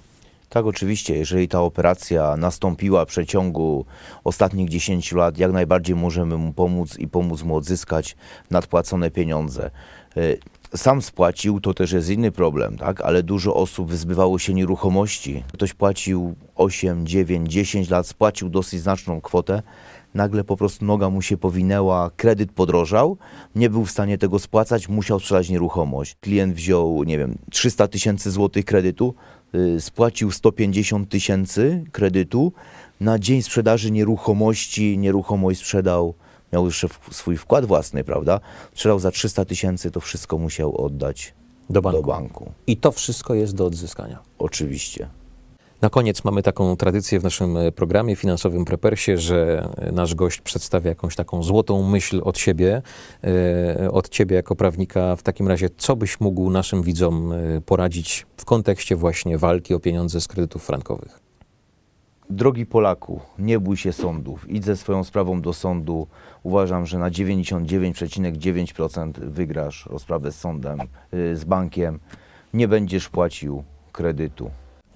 Tak, 0.50 0.66
oczywiście, 0.66 1.18
jeżeli 1.18 1.48
ta 1.48 1.62
operacja 1.62 2.38
nastąpiła 2.38 3.06
w 3.06 3.08
przeciągu 3.08 3.86
ostatnich 4.24 4.70
10 4.70 5.12
lat, 5.12 5.38
jak 5.38 5.52
najbardziej 5.52 5.96
możemy 5.96 6.38
mu 6.38 6.54
pomóc 6.54 6.98
i 7.00 7.08
pomóc 7.08 7.44
mu 7.44 7.56
odzyskać 7.56 8.16
nadpłacone 8.52 9.12
pieniądze. 9.12 9.70
Sam 10.78 11.02
spłacił, 11.02 11.62
to 11.62 11.74
też 11.74 11.92
jest 11.92 12.10
inny 12.10 12.32
problem, 12.32 12.78
tak? 12.78 13.02
ale 13.02 13.24
dużo 13.24 13.56
osób 13.56 13.90
wyzbywało 13.90 14.40
się 14.40 14.54
nieruchomości. 14.54 15.44
Ktoś 15.54 15.74
płacił 15.74 16.36
8, 16.56 17.08
9, 17.08 17.52
10 17.52 17.90
lat, 17.90 18.08
spłacił 18.08 18.50
dosyć 18.50 18.82
znaczną 18.82 19.22
kwotę, 19.22 19.62
nagle 20.14 20.44
po 20.44 20.58
prostu 20.58 20.86
noga 20.86 21.10
mu 21.10 21.22
się 21.22 21.38
powinęła, 21.38 22.12
kredyt 22.18 22.52
podrożał, 22.52 23.18
nie 23.56 23.70
był 23.70 23.86
w 23.86 23.92
stanie 23.92 24.18
tego 24.18 24.40
spłacać, 24.40 24.90
musiał 24.90 25.20
sprzedać 25.20 25.50
nieruchomość. 25.50 26.16
Klient 26.22 26.54
wziął, 26.54 27.04
nie 27.04 27.18
wiem, 27.18 27.38
300 27.52 27.88
tysięcy 27.88 28.32
złotych 28.32 28.66
kredytu, 28.66 29.14
y, 29.56 29.82
spłacił 29.82 30.32
150 30.32 31.10
tysięcy 31.10 31.84
kredytu, 31.92 32.54
na 33.02 33.20
dzień 33.20 33.42
sprzedaży 33.42 33.92
nieruchomości, 33.92 34.98
nieruchomość 34.98 35.60
sprzedał, 35.60 36.14
miał 36.54 36.70
w- 36.70 37.16
swój 37.16 37.38
wkład 37.38 37.66
własny, 37.66 38.04
prawda? 38.04 38.40
Sprzedał 38.74 39.00
za 39.00 39.12
300 39.12 39.46
tysięcy, 39.46 39.92
to 39.92 40.00
wszystko 40.00 40.38
musiał 40.38 40.86
oddać 40.86 41.34
Do 41.70 41.82
banku. 41.82 42.02
do 42.02 42.08
banku. 42.08 42.52
I 42.68 42.78
to 42.78 42.92
wszystko 42.92 43.34
jest 43.34 43.56
do 43.56 43.66
odzyskania. 43.66 44.20
Oczywiście. 44.40 45.10
Na 45.82 45.90
koniec 45.90 46.24
mamy 46.24 46.44
taką 46.44 46.76
tradycję 46.76 47.20
w 47.20 47.24
naszym 47.24 47.58
e, 47.58 47.72
programie 47.72 48.16
finansowym 48.16 48.66
Prepersie, 48.66 49.18
że 49.18 49.70
e, 49.78 49.92
nasz 49.92 50.16
gość 50.16 50.42
przedstawia 50.42 50.90
jakąś 50.90 51.16
taką 51.16 51.44
złotą 51.44 51.84
myśl 51.90 52.22
od 52.24 52.38
siebie, 52.38 52.82
e, 53.24 53.92
od 53.92 54.10
ciebie 54.10 54.36
jako 54.36 54.56
prawnika. 54.56 55.16
W 55.16 55.24
takim 55.24 55.48
razie, 55.48 55.70
co 55.78 55.96
byś 55.96 56.20
mógł 56.20 56.50
naszym 56.50 56.84
widzom 56.84 57.34
poradzić 57.66 58.26
w 58.38 58.46
kontekście 58.46 58.96
właśnie 58.96 59.38
walki 59.38 59.74
o 59.74 59.80
pieniądze 59.80 60.22
z 60.22 60.28
kredytów 60.28 60.66
frankowych? 60.66 61.20
Drogi 62.30 62.66
Polaku, 62.66 63.20
nie 63.40 63.60
bój 63.60 63.78
się 63.78 63.94
sądów. 63.94 64.50
Idź 64.50 64.66
ze 64.66 64.76
swoją 64.76 65.04
sprawą 65.04 65.42
do 65.42 65.54
sądu. 65.54 66.08
Uważam, 66.44 66.86
że 66.86 67.00
na 67.00 67.12
99,9% 67.12 69.12
wygrasz 69.12 69.86
rozprawę 69.86 70.32
z 70.32 70.40
sądem, 70.40 70.80
y, 71.14 71.36
z 71.36 71.44
bankiem. 71.44 72.00
Nie 72.54 72.68
będziesz 72.68 73.10
płacił 73.10 73.64
kredytu. 73.92 74.52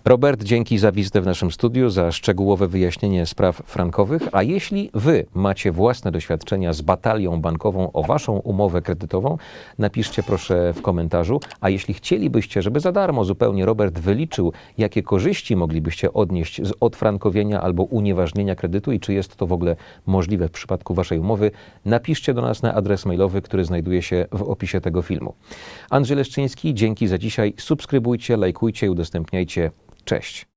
Robert, 0.06 0.44
dzięki 0.44 0.78
za 0.78 0.92
wizytę 0.92 1.22
w 1.22 1.26
naszym 1.26 1.52
studiu, 1.52 1.90
za 1.90 2.12
szczegółowe 2.12 2.68
wyjaśnienie 2.68 3.26
spraw 3.26 3.56
frankowych. 3.66 4.22
A 4.32 4.44
jeśli 4.44 4.90
Wy 4.94 5.26
macie 5.34 5.72
własne 5.72 6.12
doświadczenia 6.12 6.74
z 6.74 6.82
batalią 6.82 7.42
bankową 7.42 7.92
o 7.92 8.04
Waszą 8.04 8.34
umowę 8.34 8.82
kredytową, 8.82 9.38
napiszcie 9.78 10.24
proszę 10.24 10.74
w 10.74 10.82
komentarzu. 10.82 11.40
A 11.62 11.70
jeśli 11.70 11.94
chcielibyście, 11.94 12.62
żeby 12.62 12.80
za 12.80 12.92
darmo 12.92 13.26
zupełnie 13.26 13.66
Robert 13.66 14.00
wyliczył, 14.00 14.54
jakie 14.78 15.04
korzyści 15.04 15.56
moglibyście 15.56 16.14
odnieść 16.14 16.62
z 16.68 16.74
odfrankowienia 16.80 17.62
albo 17.62 17.84
unieważnienia 17.84 18.56
kredytu 18.56 18.92
i 18.92 19.00
czy 19.00 19.14
jest 19.14 19.36
to 19.36 19.48
w 19.48 19.54
ogóle 19.54 19.76
możliwe 20.06 20.48
w 20.48 20.52
przypadku 20.52 20.94
Waszej 20.94 21.20
umowy, 21.20 21.52
napiszcie 21.86 22.34
do 22.34 22.42
nas 22.42 22.62
na 22.62 22.74
adres 22.74 23.06
mailowy, 23.06 23.42
który 23.42 23.66
znajduje 23.66 24.02
się 24.02 24.26
w 24.32 24.42
opisie 24.42 24.82
tego 24.82 25.02
filmu. 25.02 25.34
Andrzej 25.90 26.18
Leszczyński, 26.18 26.74
dzięki 26.74 27.08
za 27.08 27.18
dzisiaj. 27.18 27.54
Subskrybujcie, 27.58 28.38
lajkujcie 28.38 28.86
i 28.86 28.90
udostępniajcie. 28.90 29.72
Cześć. 30.06 30.51